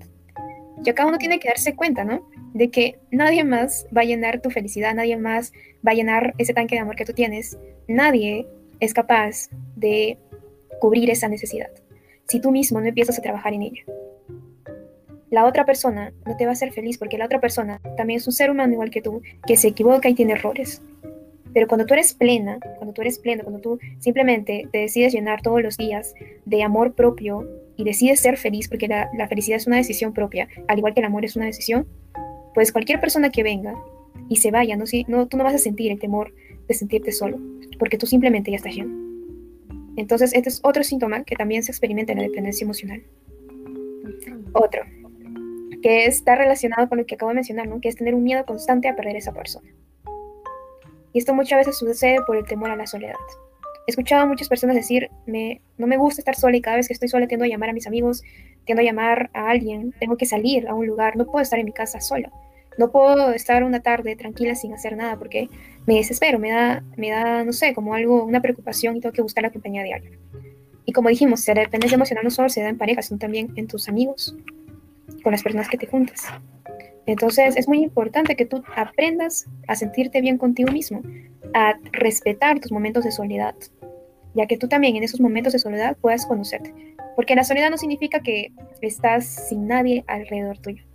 Y 0.83 0.89
acá 0.89 1.05
uno 1.05 1.17
tiene 1.17 1.39
que 1.39 1.47
darse 1.47 1.75
cuenta, 1.75 2.03
¿no? 2.03 2.27
De 2.53 2.71
que 2.71 2.97
nadie 3.11 3.43
más 3.43 3.85
va 3.95 4.01
a 4.01 4.05
llenar 4.05 4.41
tu 4.41 4.49
felicidad, 4.49 4.95
nadie 4.95 5.15
más 5.15 5.53
va 5.85 5.91
a 5.91 5.95
llenar 5.95 6.33
ese 6.37 6.53
tanque 6.53 6.75
de 6.75 6.81
amor 6.81 6.95
que 6.95 7.05
tú 7.05 7.13
tienes, 7.13 7.57
nadie 7.87 8.47
es 8.79 8.93
capaz 8.93 9.49
de 9.75 10.17
cubrir 10.79 11.11
esa 11.11 11.27
necesidad 11.27 11.69
si 12.31 12.39
tú 12.39 12.51
mismo 12.51 12.79
no 12.79 12.87
empiezas 12.87 13.19
a 13.19 13.21
trabajar 13.21 13.53
en 13.53 13.63
ella 13.63 13.83
la 15.31 15.45
otra 15.45 15.65
persona 15.65 16.13
no 16.25 16.35
te 16.35 16.45
va 16.45 16.51
a 16.51 16.53
hacer 16.53 16.73
feliz 16.73 16.97
porque 16.97 17.17
la 17.17 17.25
otra 17.25 17.39
persona 17.39 17.79
también 17.97 18.17
es 18.17 18.27
un 18.27 18.33
ser 18.33 18.51
humano 18.51 18.73
igual 18.73 18.91
que 18.91 19.01
tú, 19.01 19.21
que 19.47 19.57
se 19.57 19.69
equivoca 19.69 20.09
y 20.09 20.13
tiene 20.13 20.33
errores. 20.33 20.81
Pero 21.53 21.67
cuando 21.67 21.85
tú 21.85 21.93
eres 21.93 22.13
plena, 22.13 22.59
cuando 22.77 22.93
tú 22.93 23.01
eres 23.01 23.17
pleno, 23.17 23.43
cuando 23.43 23.61
tú 23.61 23.79
simplemente 23.99 24.67
te 24.71 24.79
decides 24.79 25.13
llenar 25.13 25.41
todos 25.41 25.61
los 25.61 25.77
días 25.77 26.13
de 26.45 26.63
amor 26.63 26.93
propio 26.93 27.47
y 27.77 27.83
decides 27.85 28.19
ser 28.19 28.37
feliz, 28.37 28.67
porque 28.67 28.87
la, 28.87 29.09
felicidad 29.27 29.57
es 29.57 29.67
una 29.67 29.77
decisión 29.77 30.13
propia, 30.13 30.47
al 30.67 30.77
igual 30.77 30.93
que 30.93 30.99
el 30.99 31.05
amor 31.05 31.25
es 31.25 31.35
una 31.35 31.45
decisión, 31.45 31.87
pues 32.53 32.71
cualquier 32.71 32.99
persona 32.99 33.29
que 33.29 33.43
venga 33.43 33.75
y 34.29 34.37
se 34.37 34.51
vaya, 34.51 34.75
no, 34.75 34.83
no, 35.07 35.27
tú 35.27 35.37
no 35.37 35.43
vas 35.43 35.55
a 35.55 35.59
sentir 35.59 35.91
el 35.91 35.99
temor 35.99 36.33
de 36.67 36.73
sentirte 36.73 37.11
solo, 37.11 37.39
porque 37.79 37.97
tú 37.97 38.05
simplemente 38.05 38.51
ya 38.51 38.57
estás 38.57 38.75
lleno. 38.75 38.93
Entonces, 39.97 40.33
este 40.33 40.49
es 40.49 40.59
otro 40.63 40.83
síntoma 40.83 41.23
que 41.23 41.35
también 41.35 41.63
se 41.63 41.71
experimenta 41.71 42.13
en 42.13 42.19
la 42.19 42.23
dependencia 42.23 42.63
emocional. 42.63 43.03
Otro, 44.53 44.83
que 45.81 46.05
está 46.05 46.35
relacionado 46.35 46.87
con 46.87 46.97
lo 46.97 47.05
que 47.05 47.15
acabo 47.15 47.29
de 47.29 47.35
mencionar, 47.35 47.67
¿no? 47.67 47.81
que 47.81 47.89
es 47.89 47.95
tener 47.95 48.15
un 48.15 48.23
miedo 48.23 48.45
constante 48.45 48.87
a 48.87 48.95
perder 48.95 49.15
a 49.15 49.19
esa 49.19 49.33
persona. 49.33 49.69
Y 51.13 51.19
esto 51.19 51.33
muchas 51.33 51.59
veces 51.59 51.77
sucede 51.77 52.19
por 52.25 52.37
el 52.37 52.45
temor 52.45 52.69
a 52.69 52.75
la 52.75 52.87
soledad. 52.87 53.15
He 53.87 53.91
escuchado 53.91 54.23
a 54.23 54.25
muchas 54.25 54.47
personas 54.47 54.75
decir, 54.75 55.09
me, 55.25 55.61
no 55.77 55.87
me 55.87 55.97
gusta 55.97 56.21
estar 56.21 56.35
sola 56.35 56.55
y 56.55 56.61
cada 56.61 56.77
vez 56.77 56.87
que 56.87 56.93
estoy 56.93 57.09
sola 57.09 57.27
tiendo 57.27 57.45
a 57.45 57.47
llamar 57.47 57.69
a 57.69 57.73
mis 57.73 57.87
amigos, 57.87 58.23
tiendo 58.65 58.81
a 58.81 58.85
llamar 58.85 59.29
a 59.33 59.49
alguien, 59.49 59.93
tengo 59.99 60.17
que 60.17 60.25
salir 60.25 60.67
a 60.67 60.75
un 60.75 60.85
lugar, 60.85 61.17
no 61.17 61.25
puedo 61.25 61.41
estar 61.41 61.59
en 61.59 61.65
mi 61.65 61.73
casa 61.73 61.99
sola. 61.99 62.31
No 62.77 62.91
puedo 62.91 63.33
estar 63.33 63.63
una 63.63 63.81
tarde 63.81 64.15
tranquila 64.15 64.55
sin 64.55 64.73
hacer 64.73 64.95
nada 64.95 65.17
porque 65.17 65.49
me 65.85 65.95
desespero, 65.95 66.39
me 66.39 66.51
da, 66.51 66.83
me 66.95 67.09
da, 67.09 67.43
no 67.43 67.51
sé, 67.51 67.73
como 67.73 67.93
algo, 67.93 68.23
una 68.23 68.41
preocupación 68.41 68.95
y 68.95 69.01
tengo 69.01 69.11
que 69.11 69.21
buscar 69.21 69.43
la 69.43 69.49
compañía 69.49 69.83
de 69.83 69.93
alguien. 69.93 70.19
Y 70.85 70.93
como 70.93 71.09
dijimos, 71.09 71.45
la 71.47 71.55
dependencia 71.55 71.95
emocional 71.95 72.23
no 72.23 72.31
solo 72.31 72.49
se 72.49 72.61
da 72.61 72.69
en 72.69 72.77
pareja, 72.77 73.01
sino 73.01 73.19
también 73.19 73.51
en 73.55 73.67
tus 73.67 73.89
amigos, 73.89 74.35
con 75.23 75.31
las 75.31 75.43
personas 75.43 75.69
que 75.69 75.77
te 75.77 75.87
juntas. 75.87 76.27
Entonces 77.05 77.57
es 77.57 77.67
muy 77.67 77.83
importante 77.83 78.35
que 78.35 78.45
tú 78.45 78.63
aprendas 78.75 79.47
a 79.67 79.75
sentirte 79.75 80.21
bien 80.21 80.37
contigo 80.37 80.71
mismo, 80.71 81.01
a 81.53 81.73
respetar 81.91 82.59
tus 82.59 82.71
momentos 82.71 83.03
de 83.03 83.11
soledad, 83.11 83.55
ya 84.33 84.45
que 84.45 84.57
tú 84.57 84.67
también 84.67 84.95
en 84.95 85.03
esos 85.03 85.19
momentos 85.19 85.53
de 85.53 85.59
soledad 85.59 85.97
puedas 85.99 86.25
conocerte. 86.25 86.73
Porque 87.15 87.35
la 87.35 87.43
soledad 87.43 87.69
no 87.69 87.77
significa 87.77 88.21
que 88.21 88.53
estás 88.81 89.25
sin 89.25 89.67
nadie 89.67 90.03
alrededor 90.07 90.59
tuyo. 90.59 90.85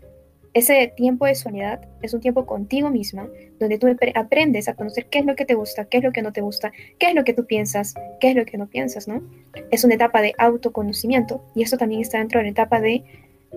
Ese 0.56 0.90
tiempo 0.96 1.26
de 1.26 1.34
soledad 1.34 1.86
es 2.00 2.14
un 2.14 2.22
tiempo 2.22 2.46
contigo 2.46 2.88
misma, 2.88 3.28
donde 3.60 3.78
tú 3.78 3.94
aprendes 4.14 4.68
a 4.68 4.74
conocer 4.74 5.04
qué 5.10 5.18
es 5.18 5.26
lo 5.26 5.36
que 5.36 5.44
te 5.44 5.52
gusta, 5.52 5.84
qué 5.84 5.98
es 5.98 6.02
lo 6.02 6.12
que 6.12 6.22
no 6.22 6.32
te 6.32 6.40
gusta, 6.40 6.72
qué 6.98 7.08
es 7.08 7.14
lo 7.14 7.24
que 7.24 7.34
tú 7.34 7.44
piensas, 7.44 7.92
qué 8.20 8.30
es 8.30 8.36
lo 8.36 8.46
que 8.46 8.56
no 8.56 8.66
piensas, 8.66 9.06
¿no? 9.06 9.22
Es 9.70 9.84
una 9.84 9.96
etapa 9.96 10.22
de 10.22 10.32
autoconocimiento 10.38 11.44
y 11.54 11.62
eso 11.62 11.76
también 11.76 12.00
está 12.00 12.20
dentro 12.20 12.38
de 12.38 12.44
la 12.44 12.50
etapa 12.52 12.80
de 12.80 13.04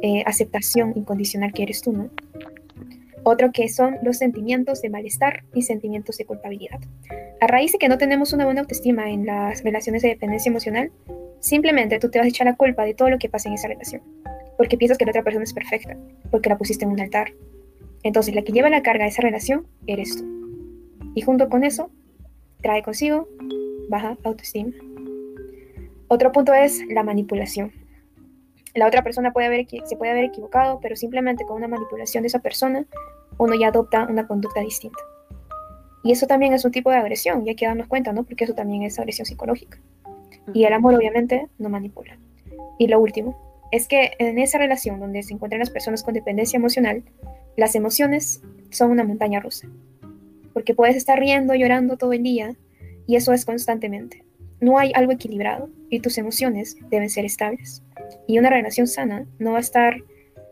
eh, 0.01 0.23
aceptación 0.25 0.93
incondicional 0.95 1.51
que 1.53 1.63
eres 1.63 1.81
tú, 1.81 1.91
¿no? 1.91 2.09
Otro 3.23 3.51
que 3.51 3.67
son 3.67 3.97
los 4.01 4.17
sentimientos 4.17 4.81
de 4.81 4.89
malestar 4.89 5.43
y 5.53 5.63
sentimientos 5.63 6.17
de 6.17 6.25
culpabilidad. 6.25 6.79
A 7.41 7.47
raíz 7.47 7.73
de 7.73 7.77
que 7.77 7.89
no 7.89 7.97
tenemos 7.97 8.31
una 8.33 8.45
buena 8.45 8.61
autoestima 8.61 9.09
en 9.09 9.25
las 9.25 9.63
relaciones 9.63 10.01
de 10.01 10.09
dependencia 10.09 10.49
emocional, 10.49 10.91
simplemente 11.39 11.99
tú 11.99 12.09
te 12.09 12.17
vas 12.17 12.25
a 12.25 12.29
echar 12.29 12.47
la 12.47 12.55
culpa 12.55 12.85
de 12.85 12.93
todo 12.93 13.09
lo 13.09 13.17
que 13.17 13.29
pasa 13.29 13.49
en 13.49 13.55
esa 13.55 13.67
relación, 13.67 14.01
porque 14.57 14.77
piensas 14.77 14.97
que 14.97 15.05
la 15.05 15.11
otra 15.11 15.23
persona 15.23 15.43
es 15.43 15.53
perfecta, 15.53 15.97
porque 16.31 16.49
la 16.49 16.57
pusiste 16.57 16.85
en 16.85 16.91
un 16.91 17.01
altar. 17.01 17.33
Entonces 18.03 18.33
la 18.33 18.43
que 18.43 18.53
lleva 18.53 18.69
la 18.69 18.83
carga 18.83 19.03
de 19.03 19.09
esa 19.09 19.21
relación 19.21 19.67
eres 19.85 20.15
tú. 20.15 20.25
Y 21.13 21.21
junto 21.21 21.49
con 21.49 21.63
eso, 21.63 21.91
trae 22.61 22.83
consigo 22.83 23.27
baja 23.89 24.17
autoestima. 24.23 24.71
Otro 26.07 26.31
punto 26.31 26.53
es 26.53 26.81
la 26.89 27.03
manipulación 27.03 27.78
la 28.75 28.87
otra 28.87 29.03
persona 29.03 29.33
puede 29.33 29.47
haber, 29.47 29.67
se 29.85 29.95
puede 29.97 30.11
haber 30.11 30.25
equivocado, 30.25 30.79
pero 30.81 30.95
simplemente 30.95 31.45
con 31.45 31.57
una 31.57 31.67
manipulación 31.67 32.23
de 32.23 32.27
esa 32.27 32.39
persona, 32.39 32.85
uno 33.37 33.55
ya 33.55 33.67
adopta 33.67 34.07
una 34.09 34.27
conducta 34.27 34.61
distinta. 34.61 34.99
Y 36.03 36.11
eso 36.11 36.27
también 36.27 36.53
es 36.53 36.63
un 36.65 36.71
tipo 36.71 36.89
de 36.89 36.97
agresión, 36.97 37.45
y 37.45 37.49
hay 37.49 37.55
que 37.55 37.65
darnos 37.65 37.87
cuenta, 37.87 38.13
¿no? 38.13 38.23
Porque 38.23 38.45
eso 38.45 38.53
también 38.53 38.83
es 38.83 38.99
agresión 38.99 39.25
psicológica. 39.25 39.79
Y 40.53 40.63
el 40.63 40.73
amor, 40.73 40.95
obviamente, 40.95 41.47
no 41.57 41.69
manipula. 41.69 42.17
Y 42.77 42.87
lo 42.87 42.99
último, 42.99 43.37
es 43.71 43.87
que 43.87 44.11
en 44.19 44.39
esa 44.39 44.57
relación 44.57 44.99
donde 44.99 45.23
se 45.23 45.33
encuentran 45.33 45.59
las 45.59 45.69
personas 45.69 46.03
con 46.03 46.13
dependencia 46.13 46.57
emocional, 46.57 47.03
las 47.57 47.75
emociones 47.75 48.41
son 48.71 48.91
una 48.91 49.03
montaña 49.03 49.39
rusa. 49.39 49.67
Porque 50.53 50.73
puedes 50.73 50.95
estar 50.95 51.19
riendo, 51.19 51.53
llorando 51.53 51.97
todo 51.97 52.13
el 52.13 52.23
día, 52.23 52.55
y 53.05 53.15
eso 53.15 53.33
es 53.33 53.45
constantemente. 53.45 54.23
No 54.61 54.77
hay 54.77 54.91
algo 54.95 55.11
equilibrado, 55.11 55.69
y 55.89 55.99
tus 55.99 56.17
emociones 56.17 56.77
deben 56.89 57.09
ser 57.09 57.25
estables. 57.25 57.83
Y 58.27 58.39
una 58.39 58.49
relación 58.49 58.87
sana 58.87 59.25
no 59.37 59.51
va 59.51 59.57
a 59.57 59.61
estar, 59.61 60.03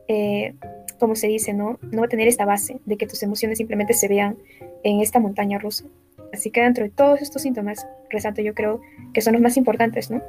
eh, 0.08 0.54
como 1.00 1.16
se 1.16 1.28
dice, 1.28 1.54
¿no? 1.54 1.80
no 1.82 2.00
va 2.00 2.06
a 2.06 2.10
tener 2.10 2.28
esta 2.28 2.46
base 2.46 2.80
de 2.86 2.98
que 2.98 3.08
tus 3.08 3.22
emociones 3.24 3.58
simplemente 3.58 3.94
se 3.94 4.08
vean 4.08 4.38
en 4.84 5.02
esta 5.02 5.20
montaña 5.20 5.60
rusa. 5.60 5.86
Así 6.34 6.52
que 6.52 6.62
dentro 6.62 6.84
de 6.84 6.90
todos 6.90 7.22
estos 7.22 7.42
síntomas, 7.42 7.88
resalto 8.10 8.42
yo 8.42 8.54
creo 8.54 8.82
que 9.14 9.22
son 9.22 9.34
los 9.34 9.42
más 9.42 9.58
importantes, 9.58 10.12
¿no? 10.12 10.22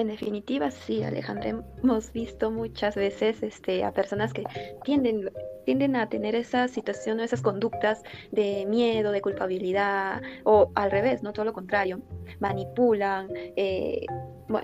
En 0.00 0.08
definitiva, 0.08 0.70
sí, 0.70 1.02
Alejandra, 1.02 1.62
hemos 1.82 2.10
visto 2.14 2.50
muchas 2.50 2.94
veces 2.94 3.42
este, 3.42 3.84
a 3.84 3.92
personas 3.92 4.32
que 4.32 4.44
tienden, 4.82 5.30
tienden 5.66 5.94
a 5.94 6.08
tener 6.08 6.34
esa 6.34 6.68
situación 6.68 7.20
o 7.20 7.22
esas 7.22 7.42
conductas 7.42 8.02
de 8.30 8.64
miedo, 8.64 9.12
de 9.12 9.20
culpabilidad, 9.20 10.22
o 10.44 10.72
al 10.74 10.90
revés, 10.90 11.22
no 11.22 11.34
todo 11.34 11.44
lo 11.44 11.52
contrario, 11.52 12.00
manipulan, 12.38 13.28
eh, 13.34 14.06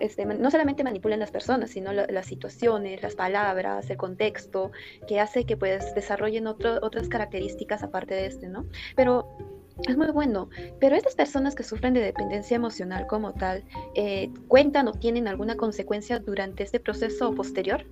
este, 0.00 0.24
no 0.24 0.50
solamente 0.50 0.82
manipulan 0.82 1.20
las 1.20 1.30
personas, 1.30 1.68
sino 1.68 1.92
las 1.92 2.24
situaciones, 2.24 3.02
las 3.02 3.14
palabras, 3.14 3.90
el 3.90 3.98
contexto, 3.98 4.72
que 5.06 5.20
hace 5.20 5.44
que 5.44 5.58
pues 5.58 5.94
desarrollen 5.94 6.46
otras 6.46 7.08
características 7.10 7.82
aparte 7.82 8.14
de 8.14 8.24
este, 8.24 8.48
¿no? 8.48 8.64
Pero 8.96 9.36
es 9.84 9.96
muy 9.96 10.10
bueno, 10.10 10.48
pero 10.80 10.96
estas 10.96 11.14
personas 11.14 11.54
que 11.54 11.62
sufren 11.62 11.94
de 11.94 12.00
dependencia 12.00 12.56
emocional 12.56 13.06
como 13.06 13.32
tal, 13.34 13.62
eh, 13.94 14.30
¿cuentan 14.48 14.88
o 14.88 14.92
tienen 14.92 15.28
alguna 15.28 15.56
consecuencia 15.56 16.18
durante 16.18 16.62
este 16.62 16.80
proceso 16.80 17.34
posterior? 17.34 17.84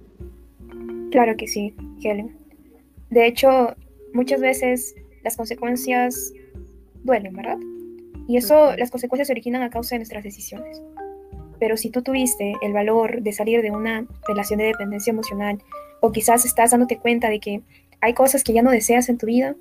Claro 1.10 1.36
que 1.36 1.46
sí, 1.46 1.74
Helen. 2.02 2.36
De 3.10 3.26
hecho, 3.26 3.74
muchas 4.14 4.40
veces 4.40 4.94
las 5.22 5.36
consecuencias 5.36 6.32
duelen, 7.02 7.34
¿verdad? 7.34 7.58
Y 8.26 8.38
eso, 8.38 8.74
las 8.76 8.90
consecuencias 8.90 9.28
se 9.28 9.32
originan 9.32 9.62
a 9.62 9.70
causa 9.70 9.94
de 9.94 10.00
nuestras 10.00 10.24
decisiones. 10.24 10.82
Pero 11.60 11.76
si 11.76 11.90
tú 11.90 12.02
tuviste 12.02 12.54
el 12.62 12.72
valor 12.72 13.22
de 13.22 13.32
salir 13.32 13.62
de 13.62 13.70
una 13.70 14.06
relación 14.26 14.58
de 14.58 14.66
dependencia 14.66 15.10
emocional, 15.10 15.62
o 16.00 16.10
quizás 16.12 16.44
estás 16.44 16.72
dándote 16.72 16.98
cuenta 16.98 17.28
de 17.28 17.40
que 17.40 17.62
hay 18.00 18.14
cosas 18.14 18.42
que 18.42 18.52
ya 18.52 18.62
no 18.62 18.70
deseas 18.70 19.08
en 19.08 19.18
tu 19.18 19.26
vida, 19.26 19.54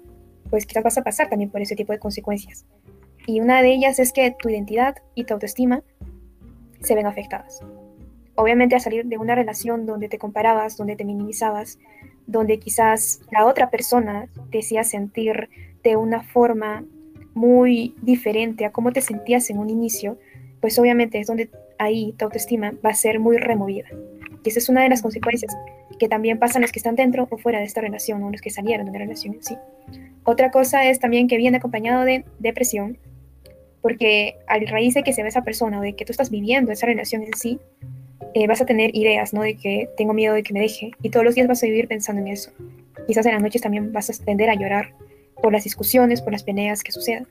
pues 0.53 0.67
quizás 0.67 0.83
vas 0.83 0.99
a 0.99 1.03
pasar 1.03 1.29
también 1.29 1.49
por 1.49 1.61
ese 1.63 1.75
tipo 1.75 1.93
de 1.93 1.97
consecuencias. 1.97 2.67
Y 3.25 3.41
una 3.41 3.63
de 3.63 3.73
ellas 3.73 3.97
es 3.97 4.13
que 4.13 4.35
tu 4.37 4.49
identidad 4.49 4.97
y 5.15 5.23
tu 5.23 5.33
autoestima 5.33 5.81
se 6.79 6.93
ven 6.93 7.07
afectadas. 7.07 7.61
Obviamente 8.35 8.75
a 8.75 8.79
salir 8.79 9.03
de 9.07 9.17
una 9.17 9.33
relación 9.33 9.87
donde 9.87 10.09
te 10.09 10.19
comparabas, 10.19 10.77
donde 10.77 10.95
te 10.95 11.05
minimizabas, 11.05 11.79
donde 12.27 12.59
quizás 12.59 13.21
la 13.31 13.47
otra 13.47 13.71
persona 13.71 14.29
te 14.51 14.59
hacía 14.59 14.83
sentir 14.83 15.49
de 15.83 15.95
una 15.95 16.21
forma 16.21 16.85
muy 17.33 17.95
diferente 18.03 18.63
a 18.65 18.71
cómo 18.71 18.91
te 18.91 19.01
sentías 19.01 19.49
en 19.49 19.57
un 19.57 19.71
inicio, 19.71 20.19
pues 20.61 20.77
obviamente 20.77 21.19
es 21.19 21.25
donde 21.25 21.49
ahí 21.79 22.13
tu 22.15 22.25
autoestima 22.25 22.75
va 22.85 22.91
a 22.91 22.93
ser 22.93 23.19
muy 23.19 23.37
removida. 23.37 23.87
Y 24.43 24.49
esa 24.49 24.59
es 24.59 24.69
una 24.69 24.83
de 24.83 24.89
las 24.89 25.01
consecuencias 25.01 25.51
que 25.99 26.07
también 26.07 26.39
pasan 26.39 26.61
los 26.61 26.71
que 26.71 26.79
están 26.79 26.95
dentro 26.95 27.27
o 27.29 27.37
fuera 27.37 27.59
de 27.59 27.65
esta 27.65 27.81
relación 27.81 28.23
o 28.23 28.31
los 28.31 28.41
que 28.41 28.49
salieron 28.49 28.85
de 28.85 28.91
la 28.91 28.99
relación 28.99 29.35
en 29.35 29.43
sí. 29.43 29.57
Otra 30.23 30.51
cosa 30.51 30.85
es 30.85 30.99
también 30.99 31.27
que 31.27 31.37
viene 31.37 31.57
acompañado 31.57 32.05
de 32.05 32.25
depresión, 32.39 32.97
porque 33.81 34.37
al 34.47 34.65
raíz 34.67 34.93
de 34.93 35.03
que 35.03 35.13
se 35.13 35.23
ve 35.23 35.29
esa 35.29 35.43
persona 35.43 35.79
o 35.79 35.81
de 35.81 35.93
que 35.93 36.05
tú 36.05 36.11
estás 36.11 36.29
viviendo 36.29 36.71
esa 36.71 36.85
relación 36.85 37.23
en 37.23 37.33
sí, 37.33 37.59
eh, 38.33 38.47
vas 38.47 38.61
a 38.61 38.65
tener 38.65 38.95
ideas, 38.95 39.33
¿no? 39.33 39.41
De 39.41 39.55
que 39.55 39.89
tengo 39.97 40.13
miedo 40.13 40.33
de 40.33 40.43
que 40.43 40.53
me 40.53 40.61
deje 40.61 40.91
y 41.01 41.09
todos 41.09 41.25
los 41.25 41.35
días 41.35 41.47
vas 41.47 41.61
a 41.61 41.65
vivir 41.65 41.87
pensando 41.87 42.21
en 42.21 42.29
eso. 42.29 42.51
Quizás 43.07 43.25
en 43.25 43.33
las 43.33 43.41
noches 43.41 43.61
también 43.61 43.91
vas 43.91 44.09
a 44.09 44.25
tender 44.25 44.49
a 44.49 44.55
llorar 44.55 44.93
por 45.41 45.51
las 45.51 45.65
discusiones, 45.65 46.21
por 46.21 46.31
las 46.31 46.43
peleas 46.43 46.81
que 46.83 46.91
sucedan. 46.91 47.27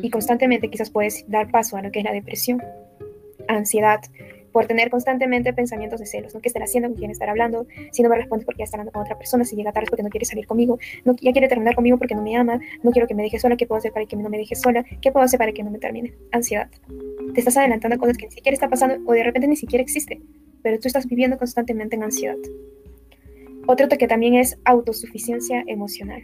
Y 0.00 0.10
constantemente 0.10 0.70
quizás 0.70 0.90
puedes 0.90 1.28
dar 1.28 1.50
paso 1.50 1.76
a 1.76 1.82
lo 1.82 1.90
que 1.90 1.98
es 1.98 2.04
la 2.04 2.12
depresión, 2.12 2.62
ansiedad, 3.48 4.00
por 4.52 4.66
tener 4.66 4.90
constantemente 4.90 5.52
pensamientos 5.52 6.00
de 6.00 6.06
celos, 6.06 6.34
¿no? 6.34 6.40
¿Qué 6.40 6.48
estar 6.48 6.62
haciendo? 6.62 6.88
¿Con 6.88 6.98
quién 6.98 7.10
estar 7.10 7.28
hablando? 7.28 7.66
Si 7.92 8.02
no 8.02 8.08
me 8.08 8.16
respondes 8.16 8.44
porque 8.44 8.60
ya 8.60 8.64
está 8.64 8.76
hablando 8.76 8.92
con 8.92 9.02
otra 9.02 9.16
persona, 9.16 9.44
si 9.44 9.56
llega 9.56 9.72
tarde 9.72 9.86
porque 9.88 10.02
no 10.02 10.10
quiere 10.10 10.26
salir 10.26 10.46
conmigo, 10.46 10.78
no, 11.04 11.14
ya 11.20 11.32
quiere 11.32 11.48
terminar 11.48 11.74
conmigo 11.74 11.98
porque 11.98 12.14
no 12.14 12.22
me 12.22 12.36
ama, 12.36 12.60
no 12.82 12.90
quiero 12.90 13.06
que 13.06 13.14
me 13.14 13.22
deje 13.22 13.38
sola, 13.38 13.56
¿qué 13.56 13.66
puedo 13.66 13.78
hacer 13.78 13.92
para 13.92 14.06
que 14.06 14.16
no 14.16 14.28
me 14.28 14.38
deje 14.38 14.54
sola? 14.54 14.84
¿Qué 15.00 15.12
puedo 15.12 15.24
hacer 15.24 15.38
para 15.38 15.52
que 15.52 15.62
no 15.62 15.70
me 15.70 15.78
termine? 15.78 16.14
Ansiedad. 16.32 16.68
Te 17.34 17.40
estás 17.40 17.56
adelantando 17.56 17.98
cosas 17.98 18.16
que 18.16 18.26
ni 18.26 18.32
siquiera 18.32 18.54
está 18.54 18.68
pasando 18.68 18.98
o 19.06 19.12
de 19.12 19.22
repente 19.22 19.46
ni 19.46 19.56
siquiera 19.56 19.82
existe, 19.82 20.20
pero 20.62 20.78
tú 20.78 20.88
estás 20.88 21.06
viviendo 21.06 21.38
constantemente 21.38 21.96
en 21.96 22.02
ansiedad. 22.02 22.36
Otro 23.66 23.88
que 23.88 24.08
también 24.08 24.34
es 24.34 24.58
autosuficiencia 24.64 25.62
emocional. 25.66 26.22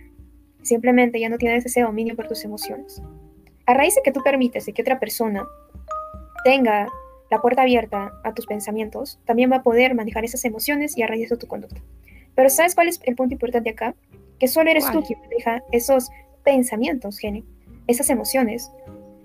Simplemente 0.62 1.20
ya 1.20 1.28
no 1.28 1.38
tienes 1.38 1.64
ese 1.64 1.82
dominio 1.82 2.16
por 2.16 2.26
tus 2.26 2.44
emociones. 2.44 3.00
A 3.66 3.74
raíz 3.74 3.94
de 3.94 4.02
que 4.02 4.10
tú 4.10 4.20
permites 4.24 4.66
que 4.66 4.82
otra 4.82 4.98
persona 4.98 5.46
tenga 6.44 6.88
la 7.30 7.40
puerta 7.40 7.62
abierta 7.62 8.12
a 8.24 8.34
tus 8.34 8.46
pensamientos, 8.46 9.18
también 9.24 9.50
va 9.50 9.56
a 9.56 9.62
poder 9.62 9.94
manejar 9.94 10.24
esas 10.24 10.44
emociones 10.44 10.96
y 10.96 11.02
a 11.02 11.06
raíz 11.06 11.28
de 11.30 11.36
tu 11.36 11.46
conducta. 11.46 11.82
Pero 12.34 12.50
¿sabes 12.50 12.74
cuál 12.74 12.88
es 12.88 13.00
el 13.04 13.16
punto 13.16 13.34
importante 13.34 13.70
acá? 13.70 13.94
Que 14.38 14.48
solo 14.48 14.70
eres 14.70 14.90
tú 14.90 15.02
quien 15.02 15.20
maneja 15.20 15.62
esos 15.72 16.10
pensamientos, 16.44 17.18
Jenny, 17.18 17.44
esas 17.86 18.10
emociones. 18.10 18.70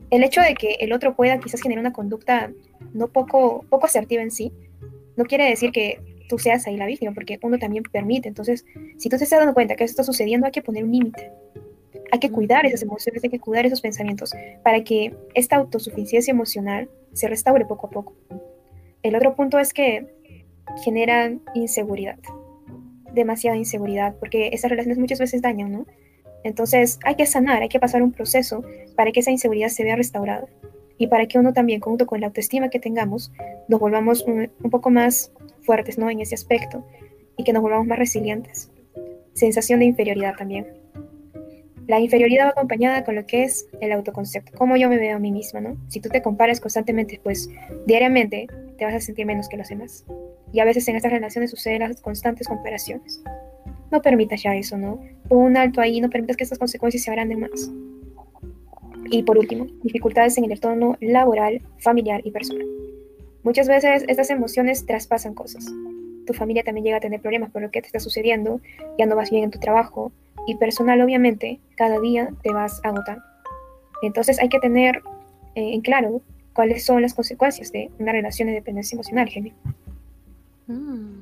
El 0.09 0.23
hecho 0.23 0.41
de 0.41 0.55
que 0.55 0.77
el 0.79 0.93
otro 0.93 1.15
pueda 1.15 1.39
quizás 1.39 1.61
generar 1.61 1.81
una 1.81 1.93
conducta 1.93 2.51
no 2.93 3.07
poco, 3.07 3.65
poco 3.69 3.85
asertiva 3.85 4.21
en 4.21 4.31
sí, 4.31 4.51
no 5.15 5.25
quiere 5.25 5.49
decir 5.49 5.71
que 5.71 5.99
tú 6.29 6.39
seas 6.39 6.65
ahí 6.65 6.77
la 6.77 6.85
víctima, 6.85 7.13
porque 7.13 7.37
uno 7.43 7.59
también 7.59 7.83
permite. 7.83 8.29
Entonces, 8.29 8.65
si 8.97 9.09
tú 9.09 9.17
te 9.17 9.25
estás 9.25 9.39
dando 9.39 9.53
cuenta 9.53 9.75
que 9.75 9.83
eso 9.83 9.91
está 9.91 10.03
sucediendo, 10.03 10.45
hay 10.45 10.51
que 10.53 10.61
poner 10.61 10.85
un 10.85 10.91
límite. 10.91 11.29
Hay 12.11 12.19
que 12.19 12.31
cuidar 12.31 12.65
esas 12.65 12.81
emociones, 12.81 13.23
hay 13.23 13.29
que 13.29 13.39
cuidar 13.39 13.65
esos 13.65 13.81
pensamientos 13.81 14.31
para 14.63 14.83
que 14.83 15.13
esta 15.33 15.57
autosuficiencia 15.57 16.31
emocional 16.31 16.89
se 17.13 17.27
restaure 17.27 17.65
poco 17.65 17.87
a 17.87 17.89
poco. 17.89 18.13
El 19.03 19.15
otro 19.15 19.35
punto 19.35 19.59
es 19.59 19.73
que 19.73 20.07
generan 20.83 21.41
inseguridad, 21.53 22.19
demasiada 23.13 23.57
inseguridad, 23.57 24.15
porque 24.19 24.49
esas 24.53 24.69
relaciones 24.69 24.99
muchas 24.99 25.19
veces 25.19 25.41
dañan, 25.41 25.71
¿no? 25.71 25.85
Entonces 26.43 26.99
hay 27.03 27.15
que 27.15 27.25
sanar, 27.25 27.61
hay 27.61 27.69
que 27.69 27.79
pasar 27.79 28.01
un 28.01 28.11
proceso 28.11 28.63
para 28.95 29.11
que 29.11 29.19
esa 29.19 29.31
inseguridad 29.31 29.69
se 29.69 29.83
vea 29.83 29.95
restaurada 29.95 30.47
y 30.97 31.07
para 31.07 31.25
que 31.27 31.39
uno 31.39 31.53
también, 31.53 31.81
junto 31.81 32.05
con 32.05 32.21
la 32.21 32.27
autoestima 32.27 32.69
que 32.69 32.79
tengamos, 32.79 33.31
nos 33.67 33.79
volvamos 33.79 34.23
un, 34.23 34.51
poco 34.69 34.89
más 34.89 35.31
fuertes, 35.61 35.97
¿no? 35.97 36.09
En 36.09 36.21
ese 36.21 36.35
aspecto 36.35 36.85
y 37.37 37.43
que 37.43 37.53
nos 37.53 37.61
volvamos 37.61 37.87
más 37.87 37.97
resilientes. 37.97 38.69
Sensación 39.33 39.79
de 39.79 39.85
inferioridad 39.85 40.35
también. 40.35 40.80
La 41.91 41.99
inferioridad 41.99 42.45
va 42.45 42.49
acompañada 42.51 43.03
con 43.03 43.15
lo 43.15 43.25
que 43.25 43.43
es 43.43 43.67
el 43.81 43.91
autoconcepto, 43.91 44.57
cómo 44.57 44.77
yo 44.77 44.87
me 44.87 44.97
veo 44.97 45.17
a 45.17 45.19
mí 45.19 45.29
misma, 45.29 45.59
¿no? 45.59 45.75
Si 45.89 45.99
tú 45.99 46.07
te 46.07 46.21
comparas 46.21 46.61
constantemente, 46.61 47.19
pues 47.21 47.49
diariamente 47.85 48.47
te 48.77 48.85
vas 48.85 48.93
a 48.93 49.01
sentir 49.01 49.25
menos 49.25 49.49
que 49.49 49.57
los 49.57 49.67
demás. 49.67 50.05
Y 50.53 50.61
a 50.61 50.63
veces 50.63 50.87
en 50.87 50.95
estas 50.95 51.11
relaciones 51.11 51.51
suceden 51.51 51.81
las 51.81 51.99
constantes 51.99 52.47
comparaciones. 52.47 53.21
No 53.91 54.01
permitas 54.01 54.41
ya 54.41 54.55
eso, 54.55 54.77
¿no? 54.77 55.01
Pon 55.27 55.39
un 55.39 55.57
alto 55.57 55.81
ahí, 55.81 55.99
no 55.99 56.09
permitas 56.09 56.37
que 56.37 56.45
estas 56.45 56.59
consecuencias 56.59 57.03
se 57.03 57.11
agranden 57.11 57.41
más. 57.41 57.69
Y 59.09 59.23
por 59.23 59.37
último, 59.37 59.67
dificultades 59.83 60.37
en 60.37 60.45
el 60.45 60.53
entorno 60.53 60.95
laboral, 61.01 61.61
familiar 61.79 62.21
y 62.23 62.31
personal. 62.31 62.67
Muchas 63.43 63.67
veces 63.67 64.05
estas 64.07 64.29
emociones 64.29 64.85
traspasan 64.85 65.33
cosas. 65.33 65.65
Tu 66.25 66.33
familia 66.33 66.63
también 66.63 66.85
llega 66.85 66.97
a 66.97 67.01
tener 67.01 67.21
problemas 67.21 67.51
por 67.51 67.61
lo 67.61 67.71
que 67.71 67.81
te 67.81 67.87
está 67.87 67.99
sucediendo, 67.99 68.61
ya 68.97 69.05
no 69.05 69.15
vas 69.15 69.31
bien 69.31 69.43
en 69.43 69.51
tu 69.51 69.59
trabajo, 69.59 70.11
y 70.47 70.55
personal, 70.55 71.01
obviamente, 71.01 71.59
cada 71.75 71.99
día 71.99 72.29
te 72.41 72.51
vas 72.51 72.81
agotando. 72.83 73.23
Entonces 74.01 74.39
hay 74.39 74.49
que 74.49 74.59
tener 74.59 74.97
eh, 75.55 75.73
en 75.73 75.81
claro 75.81 76.21
cuáles 76.53 76.83
son 76.85 77.01
las 77.01 77.13
consecuencias 77.13 77.71
de 77.71 77.91
una 77.99 78.11
relación 78.11 78.47
de 78.47 78.55
dependencia 78.55 78.95
emocional, 78.95 79.29
Jenny. 79.29 79.53
Mm. 80.67 81.21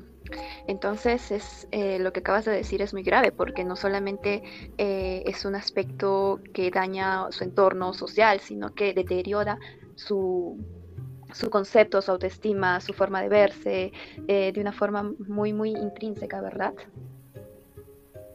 Entonces 0.67 1.31
es 1.31 1.67
eh, 1.71 1.97
lo 1.99 2.13
que 2.13 2.19
acabas 2.19 2.45
de 2.45 2.51
decir 2.51 2.81
es 2.81 2.93
muy 2.93 3.01
grave 3.01 3.31
porque 3.31 3.63
no 3.63 3.75
solamente 3.75 4.43
eh, 4.77 5.23
es 5.25 5.43
un 5.43 5.55
aspecto 5.55 6.39
que 6.53 6.69
daña 6.69 7.31
su 7.31 7.43
entorno 7.43 7.93
social, 7.93 8.39
sino 8.39 8.73
que 8.75 8.93
deteriora 8.93 9.57
su, 9.95 10.57
su 11.33 11.49
concepto, 11.49 12.01
su 12.01 12.11
autoestima, 12.11 12.79
su 12.81 12.93
forma 12.93 13.21
de 13.21 13.29
verse 13.29 13.91
de 14.27 14.53
una 14.57 14.71
forma 14.71 15.13
muy, 15.27 15.53
muy 15.53 15.71
intrínseca, 15.71 16.41
¿verdad? 16.41 16.73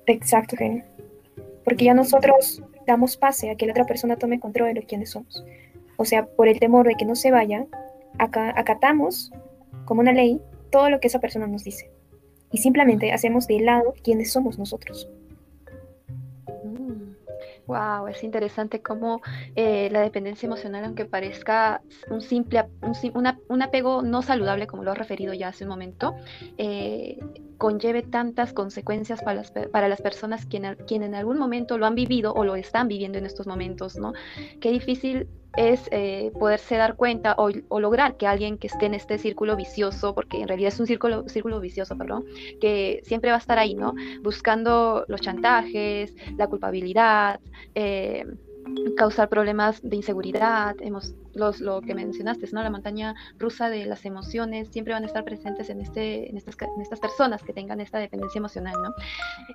Exacto, 0.06 0.56
Jenny. 0.56 0.82
Porque 1.64 1.86
ya 1.86 1.94
nosotros 1.94 2.62
damos 2.86 3.16
pase 3.16 3.50
a 3.50 3.56
que 3.56 3.66
la 3.66 3.72
otra 3.72 3.86
persona 3.86 4.16
tome 4.16 4.38
control 4.38 4.74
de 4.74 4.80
lo 4.80 4.86
quienes 4.86 5.10
somos. 5.10 5.44
O 5.96 6.04
sea, 6.04 6.26
por 6.26 6.48
el 6.48 6.58
temor 6.60 6.86
de 6.86 6.94
que 6.94 7.04
no 7.04 7.14
se 7.14 7.30
vaya, 7.30 7.66
acatamos 8.18 9.32
como 9.84 10.00
una 10.00 10.12
ley 10.12 10.40
todo 10.70 10.90
lo 10.90 11.00
que 11.00 11.08
esa 11.08 11.20
persona 11.20 11.46
nos 11.46 11.64
dice. 11.64 11.90
Y 12.50 12.58
simplemente 12.58 13.12
hacemos 13.12 13.46
de 13.46 13.60
lado 13.60 13.94
quienes 14.02 14.30
somos 14.32 14.58
nosotros. 14.58 15.08
Wow, 17.66 18.08
es 18.08 18.22
interesante 18.22 18.82
cómo 18.82 19.22
eh, 19.54 19.88
la 19.90 20.00
dependencia 20.00 20.46
emocional, 20.46 20.84
aunque 20.84 21.06
parezca 21.06 21.80
un 22.10 22.20
simple, 22.20 22.68
un, 23.48 23.62
apego 23.62 24.02
no 24.02 24.20
saludable, 24.20 24.66
como 24.66 24.84
lo 24.84 24.92
has 24.92 24.98
referido 24.98 25.32
ya 25.32 25.48
hace 25.48 25.64
un 25.64 25.70
momento, 25.70 26.14
eh, 26.58 27.18
conlleve 27.58 28.02
tantas 28.02 28.52
consecuencias 28.52 29.22
para 29.22 29.36
las, 29.36 29.50
para 29.50 29.88
las 29.88 30.00
personas 30.00 30.46
quienes 30.46 30.76
quien 30.86 31.02
en 31.02 31.14
algún 31.14 31.38
momento 31.38 31.78
lo 31.78 31.86
han 31.86 31.94
vivido 31.94 32.32
o 32.32 32.44
lo 32.44 32.56
están 32.56 32.88
viviendo 32.88 33.18
en 33.18 33.26
estos 33.26 33.46
momentos, 33.46 33.96
¿no? 33.96 34.12
Qué 34.60 34.70
difícil 34.70 35.28
es 35.56 35.88
eh, 35.92 36.32
poderse 36.38 36.76
dar 36.76 36.96
cuenta 36.96 37.36
o, 37.38 37.50
lograr 37.78 38.16
que 38.16 38.26
alguien 38.26 38.58
que 38.58 38.66
esté 38.66 38.86
en 38.86 38.94
este 38.94 39.18
círculo 39.18 39.56
vicioso, 39.56 40.14
porque 40.14 40.40
en 40.40 40.48
realidad 40.48 40.68
es 40.68 40.80
un 40.80 40.86
círculo, 40.86 41.28
círculo 41.28 41.60
vicioso, 41.60 41.96
perdón, 41.96 42.24
que 42.60 43.00
siempre 43.04 43.30
va 43.30 43.36
a 43.36 43.38
estar 43.38 43.58
ahí, 43.58 43.74
¿no? 43.74 43.94
Buscando 44.22 45.04
los 45.08 45.20
chantajes, 45.20 46.14
la 46.36 46.48
culpabilidad, 46.48 47.40
eh, 47.74 48.26
causar 48.96 49.28
problemas 49.28 49.80
de 49.82 49.96
inseguridad, 49.96 50.74
hemos, 50.80 51.14
los, 51.34 51.60
lo 51.60 51.80
que 51.80 51.94
mencionaste, 51.94 52.46
¿no? 52.52 52.62
la 52.62 52.70
montaña 52.70 53.14
rusa 53.38 53.70
de 53.70 53.86
las 53.86 54.04
emociones, 54.04 54.68
siempre 54.68 54.94
van 54.94 55.04
a 55.04 55.06
estar 55.06 55.24
presentes 55.24 55.70
en, 55.70 55.80
este, 55.80 56.28
en, 56.30 56.36
estas, 56.36 56.56
en 56.60 56.80
estas 56.80 57.00
personas 57.00 57.42
que 57.42 57.52
tengan 57.52 57.80
esta 57.80 57.98
dependencia 57.98 58.38
emocional. 58.38 58.74
¿no? 58.82 58.90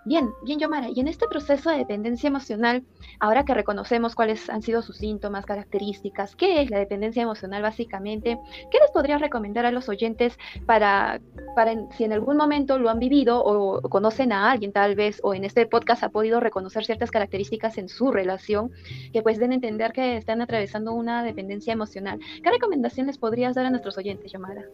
Bien, 0.06 0.30
bien, 0.44 0.60
Yomara, 0.60 0.89
y 0.89 1.00
en 1.00 1.08
este 1.08 1.28
proceso 1.28 1.70
de 1.70 1.78
dependencia 1.78 2.28
emocional, 2.28 2.84
ahora 3.20 3.44
que 3.46 3.54
reconocemos 3.54 4.15
cuáles 4.15 4.50
han 4.50 4.62
sido 4.62 4.82
sus 4.82 4.98
síntomas, 4.98 5.46
características, 5.46 6.36
qué 6.36 6.62
es 6.62 6.70
la 6.70 6.80
dependencia 6.80 7.24
emocional 7.24 7.62
básicamente, 7.62 8.39
¿qué 8.72 8.78
les 8.80 8.92
podrías 8.92 9.22
recomendar 9.22 9.65
a 9.65 9.72
los 9.72 9.89
oyentes 9.89 10.38
para, 10.65 11.22
para 11.56 11.74
si 11.92 12.04
en 12.04 12.13
algún 12.13 12.38
momento 12.38 12.80
lo 12.80 12.89
han 12.89 13.00
vivido 13.00 13.44
o 13.44 13.82
conocen 13.89 14.32
a 14.32 14.52
alguien 14.52 14.72
tal 14.72 14.96
vez, 14.96 15.20
o 15.24 15.34
en 15.34 15.46
este 15.46 15.65
podcast 15.65 16.04
ha 16.04 16.10
podido 16.10 16.39
reconocer 16.39 16.86
ciertas 16.86 17.12
características 17.12 17.78
en 17.78 17.89
su 17.89 18.12
relación? 18.12 18.72
que 19.13 19.22
pues 19.22 19.39
den 19.39 19.52
a 19.52 19.56
entender 19.56 19.92
que 19.92 20.18
están 20.18 20.42
atravesando 20.42 20.94
una 20.94 21.24
dependencia 21.24 21.69
emocional. 21.74 22.20
¿Qué 22.44 22.50
recomendaciones 22.50 23.18
podrías 23.18 23.56
dar 23.56 23.66
a 23.66 23.70
nuestros 23.70 23.98
oyentes, 23.98 24.32
Yomara? 24.32 24.66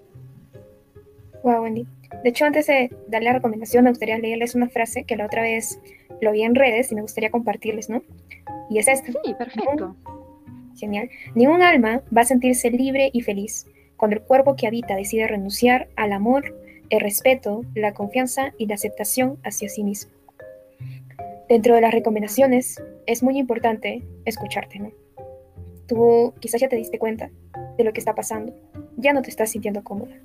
Wow, 1.44 1.62
Wendy. 1.62 1.86
De 2.24 2.30
hecho, 2.30 2.46
antes 2.46 2.68
de 2.68 2.90
darle 3.08 3.30
la 3.30 3.34
recomendación, 3.34 3.84
me 3.84 3.92
gustaría 3.92 4.18
leerles 4.18 4.56
una 4.56 4.68
frase 4.68 5.04
que 5.04 5.16
la 5.16 5.26
otra 5.26 5.44
vez 5.44 5.80
lo 6.22 6.32
vi 6.32 6.44
en 6.44 6.56
redes 6.56 6.92
y 6.92 6.96
me 6.96 7.02
gustaría 7.02 7.30
compartirles, 7.30 7.90
¿no? 7.90 8.02
Y 8.70 8.80
es 8.80 8.88
esta. 8.88 9.12
Sí, 9.12 9.34
perfecto. 9.38 9.96
Genial. 10.76 11.10
Ningún 11.36 11.62
alma 11.62 12.02
va 12.16 12.22
a 12.22 12.26
sentirse 12.26 12.72
libre 12.72 13.10
y 13.14 13.22
feliz 13.22 13.68
cuando 13.96 14.18
el 14.18 14.24
cuerpo 14.24 14.56
que 14.56 14.68
habita 14.68 14.96
decide 14.96 15.28
renunciar 15.28 15.88
al 15.96 16.12
amor, 16.12 16.56
el 16.90 17.00
respeto, 17.00 17.64
la 17.76 17.94
confianza 17.94 18.54
y 18.58 18.66
la 18.66 18.76
aceptación 18.76 19.38
hacia 19.44 19.70
sí 19.70 19.84
mismo. 19.84 20.12
Dentro 21.48 21.76
de 21.76 21.82
las 21.82 21.94
recomendaciones 21.94 22.82
es 23.06 23.22
muy 23.22 23.38
importante 23.38 24.04
escucharte, 24.26 24.80
¿no? 24.80 24.92
Tú 25.88 26.34
quizás 26.40 26.62
ya 26.62 26.70
te 26.70 26.76
diste 26.76 27.00
cuenta 27.00 27.30
de 27.78 27.84
lo 27.84 27.94
que 27.94 28.00
está 28.00 28.16
pasando, 28.16 28.54
ya 28.98 29.14
no 29.14 29.22
te 29.22 29.30
estás 29.30 29.52
sintiendo 29.52 29.84
cómoda. 29.84 30.16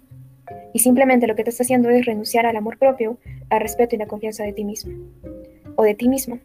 Y 0.72 0.78
simplemente 0.80 1.26
lo 1.26 1.34
que 1.34 1.44
te 1.44 1.50
está 1.50 1.62
haciendo 1.62 1.90
es 1.90 2.06
renunciar 2.06 2.46
al 2.46 2.56
amor 2.56 2.78
propio, 2.78 3.18
al 3.50 3.60
respeto 3.60 3.94
y 3.94 3.98
la 3.98 4.06
confianza 4.06 4.44
de 4.44 4.52
ti 4.52 4.64
mismo 4.64 4.92
o 5.76 5.82
de 5.82 5.94
ti 5.94 6.08
mismo. 6.08 6.38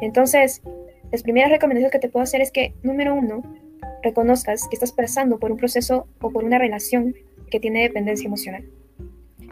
Entonces, 0.00 0.62
las 1.10 1.22
primeras 1.22 1.50
recomendaciones 1.50 1.92
que 1.92 1.98
te 1.98 2.08
puedo 2.08 2.24
hacer 2.24 2.40
es 2.40 2.50
que, 2.50 2.74
número 2.82 3.14
uno, 3.14 3.42
reconozcas 4.02 4.66
que 4.68 4.76
estás 4.76 4.92
pasando 4.92 5.38
por 5.38 5.52
un 5.52 5.58
proceso 5.58 6.06
o 6.20 6.30
por 6.30 6.44
una 6.44 6.58
relación 6.58 7.14
que 7.50 7.60
tiene 7.60 7.82
dependencia 7.82 8.26
emocional. 8.26 8.64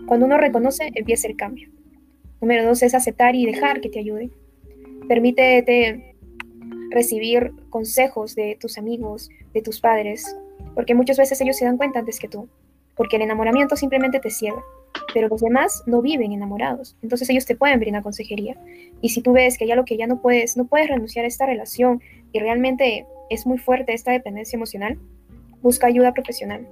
Cuando 0.07 0.27
uno 0.27 0.38
reconoce, 0.38 0.90
empieza 0.94 1.29
el 1.29 1.37
cambio. 1.37 1.70
Número 2.40 2.64
dos 2.64 2.83
es 2.83 2.94
aceptar 2.94 3.35
y 3.37 3.46
dejar 3.46 3.81
que 3.81 3.90
te 3.90 3.99
ayude. 3.99 4.31
Permítete 5.07 6.10
recibir 6.90 7.53
consejos 7.70 8.35
de 8.35 8.57
tus 8.61 8.79
amigos, 8.79 9.31
de 9.55 9.62
tus 9.62 9.81
padres, 9.81 10.37
porque 10.74 10.94
muchas 10.94 11.16
veces 11.16 11.40
ellos 11.40 11.57
se 11.57 11.64
dan 11.64 11.76
cuenta 11.76 12.00
antes 12.00 12.18
que 12.18 12.29
tú, 12.29 12.48
porque 12.96 13.16
el 13.16 13.22
enamoramiento 13.22 13.76
simplemente 13.76 14.20
te 14.20 14.31
ciega, 14.31 14.62
pero 15.14 15.29
los 15.29 15.40
demás 15.40 15.83
no 15.87 16.03
viven 16.03 16.33
enamorados, 16.33 16.96
entonces 17.03 17.31
ellos 17.31 17.46
te 17.46 17.57
pueden 17.57 17.81
brindar 17.81 18.03
consejería. 18.03 18.57
Y 19.00 19.11
si 19.11 19.22
tú 19.22 19.33
ves 19.33 19.57
que 19.57 19.66
ya 19.66 19.76
lo 19.76 19.85
que 19.85 19.96
ya 19.96 20.07
no 20.07 20.20
puedes, 20.20 20.57
no 20.57 20.66
puedes 20.66 20.88
renunciar 20.88 21.24
a 21.24 21.29
esta 21.29 21.46
relación 21.46 22.03
y 22.33 22.40
realmente 22.40 23.07
es 23.31 23.46
muy 23.46 23.59
fuerte 23.59 23.94
esta 23.94 24.12
dependencia 24.12 24.57
emocional, 24.57 24.98
busca 25.62 25.87
ayuda 25.87 26.12
profesional. 26.12 26.66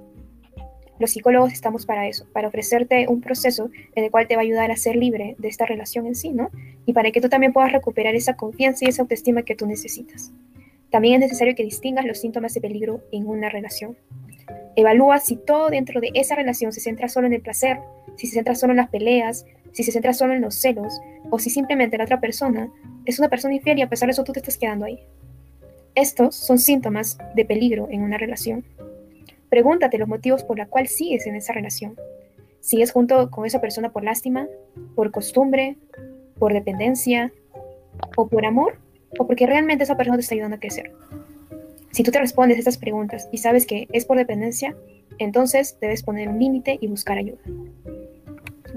Los 0.99 1.11
psicólogos 1.11 1.53
estamos 1.53 1.85
para 1.85 2.07
eso, 2.07 2.27
para 2.33 2.49
ofrecerte 2.49 3.07
un 3.07 3.21
proceso 3.21 3.69
en 3.95 4.03
el 4.03 4.11
cual 4.11 4.27
te 4.27 4.35
va 4.35 4.41
a 4.41 4.43
ayudar 4.43 4.69
a 4.69 4.75
ser 4.75 4.95
libre 4.95 5.35
de 5.39 5.47
esta 5.47 5.65
relación 5.65 6.05
en 6.05 6.15
sí, 6.15 6.31
¿no? 6.31 6.51
Y 6.85 6.93
para 6.93 7.11
que 7.11 7.21
tú 7.21 7.29
también 7.29 7.53
puedas 7.53 7.71
recuperar 7.71 8.15
esa 8.15 8.35
confianza 8.35 8.85
y 8.85 8.89
esa 8.89 9.01
autoestima 9.01 9.43
que 9.43 9.55
tú 9.55 9.65
necesitas. 9.65 10.31
También 10.91 11.15
es 11.15 11.19
necesario 11.21 11.55
que 11.55 11.63
distingas 11.63 12.05
los 12.05 12.19
síntomas 12.19 12.53
de 12.53 12.61
peligro 12.61 13.01
en 13.11 13.27
una 13.27 13.49
relación. 13.49 13.95
Evalúa 14.75 15.19
si 15.19 15.35
todo 15.35 15.69
dentro 15.69 16.01
de 16.01 16.11
esa 16.15 16.35
relación 16.35 16.73
se 16.73 16.81
centra 16.81 17.07
solo 17.07 17.27
en 17.27 17.33
el 17.33 17.41
placer, 17.41 17.79
si 18.17 18.27
se 18.27 18.33
centra 18.33 18.55
solo 18.55 18.73
en 18.73 18.77
las 18.77 18.89
peleas, 18.89 19.45
si 19.71 19.83
se 19.83 19.91
centra 19.91 20.13
solo 20.13 20.33
en 20.33 20.41
los 20.41 20.55
celos, 20.55 20.99
o 21.29 21.39
si 21.39 21.49
simplemente 21.49 21.97
la 21.97 22.05
otra 22.05 22.19
persona 22.19 22.71
es 23.05 23.19
una 23.19 23.29
persona 23.29 23.55
infiel 23.55 23.79
y 23.79 23.81
a 23.83 23.89
pesar 23.89 24.07
de 24.07 24.11
eso 24.11 24.23
tú 24.23 24.33
te 24.33 24.39
estás 24.39 24.57
quedando 24.57 24.85
ahí. 24.85 24.99
Estos 25.95 26.35
son 26.35 26.59
síntomas 26.59 27.17
de 27.35 27.45
peligro 27.45 27.87
en 27.91 28.01
una 28.01 28.17
relación. 28.17 28.65
Pregúntate 29.49 29.97
los 29.97 30.07
motivos 30.07 30.43
por 30.43 30.57
los 30.57 30.67
cuales 30.67 30.95
sigues 30.95 31.25
en 31.27 31.35
esa 31.35 31.53
relación. 31.53 31.95
¿Sigues 32.59 32.91
junto 32.91 33.31
con 33.31 33.45
esa 33.45 33.61
persona 33.61 33.91
por 33.91 34.03
lástima, 34.03 34.47
por 34.95 35.11
costumbre, 35.11 35.77
por 36.37 36.53
dependencia, 36.53 37.31
o 38.15 38.27
por 38.27 38.45
amor, 38.45 38.79
o 39.17 39.25
porque 39.25 39.47
realmente 39.47 39.83
esa 39.83 39.97
persona 39.97 40.17
te 40.17 40.21
está 40.21 40.35
ayudando 40.35 40.57
a 40.57 40.59
crecer? 40.59 40.91
Si 41.91 42.03
tú 42.03 42.11
te 42.11 42.19
respondes 42.19 42.59
estas 42.59 42.77
preguntas 42.77 43.27
y 43.31 43.37
sabes 43.37 43.65
que 43.65 43.87
es 43.91 44.05
por 44.05 44.17
dependencia, 44.17 44.75
entonces 45.17 45.77
debes 45.81 46.03
poner 46.03 46.29
un 46.29 46.39
límite 46.39 46.77
y 46.79 46.87
buscar 46.87 47.17
ayuda. 47.17 47.39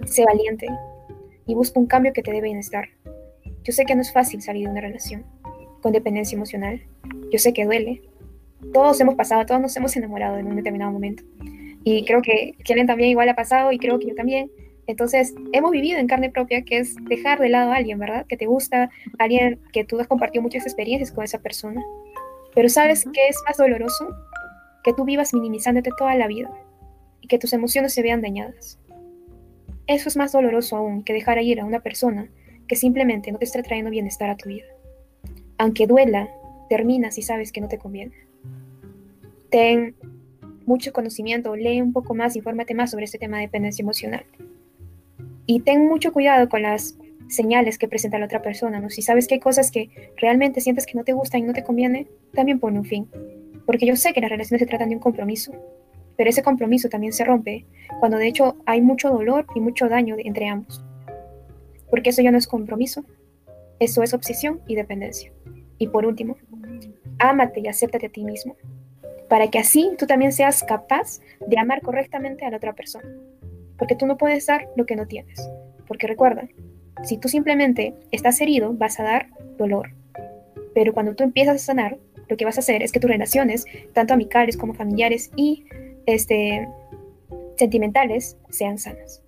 Sé 0.07 0.25
valiente 0.25 0.67
y 1.47 1.55
busca 1.55 1.79
un 1.79 1.87
cambio 1.87 2.13
que 2.13 2.23
te 2.23 2.33
dé 2.33 2.41
bienestar. 2.41 2.89
Yo 3.65 3.73
sé 3.73 3.85
que 3.85 3.95
no 3.95 4.01
es 4.01 4.13
fácil 4.13 4.43
salir 4.43 4.65
de 4.65 4.73
una 4.73 4.81
relación 4.81 5.25
con 5.83 5.93
dependencia 5.93 6.37
emocional. 6.37 6.83
Yo 7.31 7.39
sé 7.39 7.53
que 7.53 7.65
duele, 7.65 8.03
todos 8.73 9.01
hemos 9.01 9.15
pasado, 9.15 9.45
todos 9.47 9.61
nos 9.61 9.77
hemos 9.77 9.97
enamorado 9.97 10.39
en 10.39 10.47
un 10.47 10.57
determinado 10.57 10.93
momento. 10.93 11.25
Y 11.85 12.05
creo 12.05 12.23
que 12.23 12.55
Kellen 12.65 12.87
también 12.87 13.11
igual 13.11 13.29
ha 13.29 13.35
pasado 13.35 13.73
y 13.73 13.79
creo 13.79 13.99
que 13.99 14.09
yo 14.09 14.15
también. 14.15 14.51
Entonces, 14.87 15.35
hemos 15.53 15.71
vivido 15.71 15.99
en 15.99 16.07
carne 16.07 16.31
propia 16.31 16.63
que 16.63 16.79
es 16.79 16.97
dejar 17.09 17.41
de 17.41 17.49
lado 17.49 17.73
a 17.73 17.77
alguien, 17.77 17.99
¿verdad? 17.99 18.27
Que 18.27 18.37
te 18.37 18.47
gusta, 18.47 18.91
alguien 19.19 19.61
que 19.73 19.85
tú 19.85 19.99
has 20.01 20.07
compartido 20.07 20.43
muchas 20.43 20.65
experiencias 20.65 21.13
con 21.13 21.25
esa 21.25 21.39
persona. 21.39 21.83
Pero 22.55 22.69
¿sabes 22.69 23.05
qué 23.13 23.29
es 23.29 23.37
más 23.47 23.57
doloroso? 23.57 24.09
Que 24.85 24.93
tú 24.93 25.05
vivas 25.05 25.35
minimizándote 25.35 25.91
toda 25.97 26.15
la 26.15 26.27
vida 26.27 26.51
y 27.21 27.29
que 27.29 27.39
tus 27.39 27.53
emociones 27.53 27.95
se 27.95 28.03
vean 28.03 28.21
dañadas. 28.21 28.79
Eso 29.87 30.09
es 30.09 30.17
más 30.17 30.33
doloroso 30.33 30.77
aún 30.77 31.03
que 31.03 31.13
dejar 31.13 31.41
ir 31.43 31.61
a 31.61 31.65
una 31.65 31.81
persona 31.81 32.29
que 32.69 32.77
simplemente 32.77 33.33
no 33.33 33.39
te 33.39 33.45
está 33.45 33.63
trayendo 33.63 33.91
bienestar 33.91 34.31
a 34.31 34.37
tu 34.37 34.49
vida. 34.49 34.67
Aunque 35.59 35.87
duela, 35.87 36.29
termina 36.69 37.11
si 37.11 37.23
sabes 37.23 37.53
que 37.53 37.61
no 37.61 37.69
te 37.69 37.79
conviene 37.79 38.32
ten 39.53 39.95
mucho 40.65 40.93
conocimiento, 40.93 41.55
lee 41.55 41.83
un 41.83 41.93
poco 41.93 42.15
más, 42.15 42.35
infórmate 42.35 42.75
más 42.75 42.91
sobre 42.91 43.05
este 43.05 43.19
tema 43.19 43.37
de 43.37 43.45
dependencia 43.45 43.83
emocional. 43.83 44.25
Y 45.47 45.61
ten 45.61 45.87
mucho 45.87 46.13
cuidado 46.13 46.49
con 46.49 46.63
las 46.63 46.97
señales 47.29 47.77
que 47.77 47.87
presenta 47.87 48.19
la 48.19 48.25
otra 48.25 48.41
persona, 48.41 48.81
¿no? 48.81 48.89
Si 48.89 49.03
sabes 49.03 49.29
que 49.29 49.35
hay 49.35 49.41
cosas 49.41 49.71
que 49.71 49.91
realmente 50.17 50.61
sientes 50.61 50.87
que 50.87 50.97
no 50.97 51.05
te 51.05 51.13
gustan 51.13 51.41
y 51.41 51.45
no 51.45 51.53
te 51.53 51.63
conviene, 51.63 52.09
también 52.33 52.61
pone 52.61 52.79
un 52.79 52.87
fin. 52.87 53.09
Porque 53.67 53.87
yo 53.87 53.95
sé 53.95 54.15
que 54.15 54.23
las 54.23 54.31
relaciones 54.31 54.61
se 54.61 54.67
tratan 54.67 54.89
de 54.89 54.97
un 54.97 55.01
compromiso, 55.03 55.53
pero 56.17 56.31
ese 56.31 56.43
compromiso 56.43 56.89
también 56.89 57.13
se 57.13 57.25
rompe 57.25 57.67
cuando 58.01 58.17
de 58.17 58.29
hecho 58.29 58.57
hay 58.65 58.81
mucho 58.81 59.11
dolor 59.11 59.47
y 59.55 59.61
mucho 59.61 59.89
daño 59.89 60.17
entre 60.19 60.49
ambos. 60.49 60.83
Porque 61.91 62.11
eso 62.11 62.23
ya 62.23 62.31
no 62.31 62.39
es 62.39 62.47
compromiso, 62.47 63.05
eso 63.81 64.03
es 64.03 64.15
obsesión 64.15 64.63
y 64.67 64.77
dependencia. 64.77 65.31
Y 65.77 65.89
por 65.89 66.07
último, 66.07 66.37
ámate 67.19 67.61
y 67.61 67.69
acéptate 67.69 68.07
a 68.07 68.11
ti 68.11 68.25
mismo 68.25 68.57
para 69.33 69.49
que 69.49 69.59
así 69.59 69.93
tú 69.97 70.07
también 70.07 70.31
seas 70.31 70.63
capaz 70.63 71.21
de 71.47 71.59
amar 71.59 71.81
correctamente 71.81 72.45
a 72.45 72.51
la 72.51 72.59
otra 72.59 72.75
persona. 72.75 73.09
Porque 73.79 73.95
tú 73.95 74.05
no 74.05 74.19
puedes 74.19 74.45
dar 74.45 74.69
lo 74.77 74.85
que 74.85 74.95
no 74.95 75.07
tienes. 75.07 75.41
Porque 75.89 76.07
recuerda, 76.07 76.47
si 77.03 77.17
tú 77.17 77.31
simplemente 77.31 77.95
estás 78.11 78.39
herido, 78.43 78.75
vas 78.75 79.01
a 79.01 79.05
dar 79.05 79.29
dolor. 79.57 79.95
Pero 80.75 80.93
cuando 80.93 81.15
tú 81.15 81.25
empiezas 81.25 81.57
a 81.57 81.65
sanar, 81.65 81.97
lo 82.29 82.37
que 82.37 82.45
vas 82.45 82.59
a 82.59 82.61
hacer 82.61 82.83
es 82.83 82.93
que 82.93 83.01
tus 83.01 83.11
relaciones, 83.11 83.65
tanto 83.95 84.13
amicales 84.13 84.59
como 84.59 84.75
familiares 84.75 85.31
y 85.35 85.65
este, 86.05 86.69
sentimentales, 87.57 88.37
sean 88.51 88.77
sanas. 88.77 89.23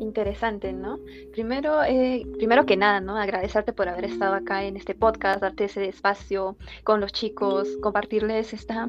Interesante, 0.00 0.72
¿no? 0.72 0.98
Primero, 1.32 1.82
eh, 1.84 2.26
primero 2.36 2.66
que 2.66 2.76
nada, 2.76 3.00
¿no? 3.00 3.16
Agradecerte 3.16 3.72
por 3.72 3.88
haber 3.88 4.04
estado 4.06 4.34
acá 4.34 4.64
en 4.64 4.76
este 4.76 4.94
podcast, 4.94 5.40
darte 5.40 5.64
ese 5.64 5.88
espacio 5.88 6.56
con 6.84 7.00
los 7.00 7.12
chicos, 7.12 7.68
compartirles 7.80 8.52
esta 8.52 8.88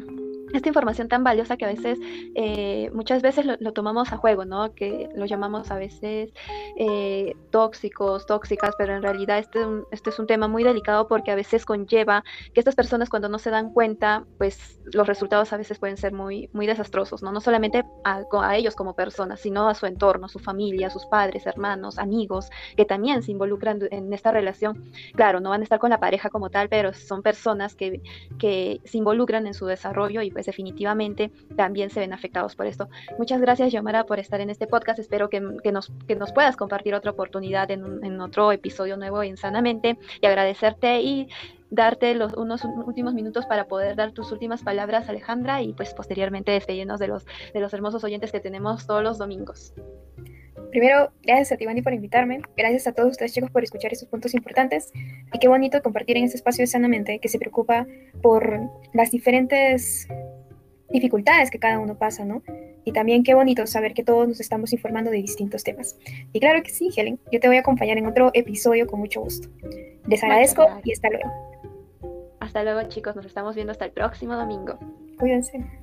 esta 0.54 0.68
información 0.68 1.08
tan 1.08 1.24
valiosa 1.24 1.58
que 1.58 1.66
a 1.66 1.70
veces, 1.70 2.00
eh, 2.36 2.90
muchas 2.94 3.22
veces 3.22 3.46
lo, 3.46 3.74
tomamos 3.74 4.12
a 4.12 4.18
juego, 4.18 4.46
¿no? 4.46 4.74
Que 4.74 5.10
lo 5.16 5.26
llamamos 5.26 5.72
a 5.72 5.76
veces 5.76 6.32
eh, 6.78 7.36
tóxicos, 7.52 8.26
tóxicas, 8.26 8.76
pero 8.78 8.96
en 8.96 9.02
realidad 9.02 9.40
este, 9.40 9.60
este 9.92 10.10
es 10.10 10.20
un 10.20 10.28
tema 10.28 10.48
muy 10.48 10.64
delicado 10.64 11.08
porque 11.08 11.32
a 11.32 11.36
veces 11.36 11.66
conlleva 11.66 12.24
que 12.54 12.60
estas 12.60 12.76
personas 12.76 13.10
cuando 13.10 13.30
no 13.30 13.40
se 13.40 13.50
dan 13.50 13.72
cuenta, 13.74 14.26
pues 14.38 14.80
los 14.94 15.08
resultados 15.08 15.54
a 15.54 15.58
veces 15.58 15.80
pueden 15.80 15.98
ser 15.98 16.14
muy, 16.14 16.50
muy 16.54 16.68
desastrosos, 16.68 17.24
¿no? 17.24 17.32
No 17.32 17.42
solamente 17.42 17.84
a, 18.04 18.22
ellos 18.56 18.76
como 18.76 18.96
personas, 18.96 19.40
sino 19.40 19.70
a 19.70 19.76
su 19.76 19.86
entorno, 19.86 20.26
a 20.26 20.30
su 20.30 20.40
familia, 20.40 20.88
a 20.88 20.90
sus 20.90 21.01
padres, 21.06 21.46
hermanos, 21.46 21.98
amigos, 21.98 22.50
que 22.76 22.86
también 22.86 23.24
se 23.24 23.32
involucran 23.32 23.80
en 23.92 24.14
esta 24.14 24.32
relación. 24.32 24.92
Claro, 25.16 25.40
no 25.40 25.50
van 25.50 25.62
a 25.62 25.64
estar 25.64 25.80
con 25.80 25.90
la 25.90 26.00
pareja 26.00 26.30
como 26.30 26.50
tal, 26.50 26.70
pero 26.70 26.94
son 26.94 27.22
personas 27.22 27.76
que, 27.76 28.02
que 28.40 28.82
se 28.84 28.98
involucran 28.98 29.48
en 29.48 29.54
su 29.54 29.66
desarrollo 29.66 30.22
y 30.22 30.32
pues 30.32 30.46
definitivamente 30.46 31.32
también 31.56 31.90
se 31.90 32.00
ven 32.00 32.14
afectados 32.14 32.56
por 32.56 32.66
esto. 32.66 32.90
Muchas 33.18 33.42
gracias, 33.42 33.72
Yomara, 33.72 34.06
por 34.06 34.20
estar 34.20 34.42
en 34.42 34.50
este 34.50 34.68
podcast. 34.68 35.00
Espero 35.00 35.30
que, 35.30 35.42
nos, 35.42 35.92
nos 36.18 36.32
puedas 36.32 36.56
compartir 36.56 36.96
otra 36.96 37.12
oportunidad 37.12 37.72
en, 37.72 38.22
otro 38.22 38.52
episodio 38.52 38.98
nuevo 38.98 39.24
en 39.24 39.38
Sanamente 39.38 39.98
y 40.22 40.26
agradecerte 40.26 41.02
y 41.02 41.28
darte 41.70 42.14
los, 42.14 42.34
unos 42.34 42.64
últimos 42.86 43.14
minutos 43.14 43.46
para 43.46 43.68
poder 43.68 43.96
dar 43.96 44.12
tus 44.12 44.32
últimas 44.32 44.62
palabras, 44.62 45.10
Alejandra, 45.10 45.62
y 45.62 45.74
pues 45.74 45.94
posteriormente 45.94 46.52
despedirnos 46.52 47.00
de 47.00 47.08
los, 47.08 47.26
de 47.54 47.60
los 47.60 47.74
hermosos 47.74 48.04
oyentes 48.04 48.32
que 48.32 48.40
tenemos 48.40 48.86
todos 48.86 49.04
los 49.04 49.18
domingos. 49.18 49.74
Primero, 50.72 51.12
gracias 51.22 51.52
a 51.52 51.58
ti, 51.58 51.66
por 51.82 51.94
invitarme. 51.94 52.42
Gracias 52.56 52.88
a 52.88 52.94
todos 52.94 53.12
ustedes, 53.12 53.34
chicos, 53.34 53.52
por 53.52 53.64
escuchar 53.64 53.92
estos 53.92 54.08
puntos 54.08 54.34
importantes. 54.34 54.92
Y 55.34 55.38
qué 55.40 55.48
bonito 55.48 55.82
compartir 55.82 56.18
en 56.18 56.24
este 56.24 56.38
espacio 56.38 56.64
de 56.64 56.68
Sanamente 56.68 57.20
que 57.20 57.28
se 57.28 57.38
preocupa 57.38 57.86
por 58.22 58.70
las 58.94 59.12
diferentes 59.12 60.08
dificultades 60.90 61.52
que 61.52 61.60
cada 61.60 61.80
uno 61.80 61.98
pasa, 61.98 62.26
¿no? 62.26 62.42
Y 62.84 62.94
también 62.94 63.24
qué 63.24 63.34
bonito 63.34 63.68
saber 63.68 63.94
que 63.94 64.04
todos 64.04 64.28
nos 64.28 64.40
estamos 64.40 64.74
informando 64.74 65.12
de 65.12 65.18
distintos 65.18 65.64
temas. 65.64 65.98
Y 66.32 66.40
claro 66.40 66.64
que 66.64 66.70
sí, 66.70 66.90
Helen, 66.96 67.20
yo 67.32 67.40
te 67.40 67.48
voy 67.48 67.58
a 67.58 67.60
acompañar 67.60 67.98
en 67.98 68.08
otro 68.08 68.32
episodio 68.34 68.88
con 68.88 69.00
mucho 69.00 69.22
gusto. 69.22 69.50
Les 70.08 70.24
agradezco 70.24 70.68
y 70.84 70.94
hasta 70.94 71.10
luego. 71.10 71.30
Hasta 72.40 72.64
luego, 72.64 72.82
chicos. 72.90 73.16
Nos 73.16 73.26
estamos 73.26 73.56
viendo 73.56 73.72
hasta 73.72 73.86
el 73.86 73.92
próximo 73.92 74.36
domingo. 74.36 74.80
Cuídense. 75.20 75.81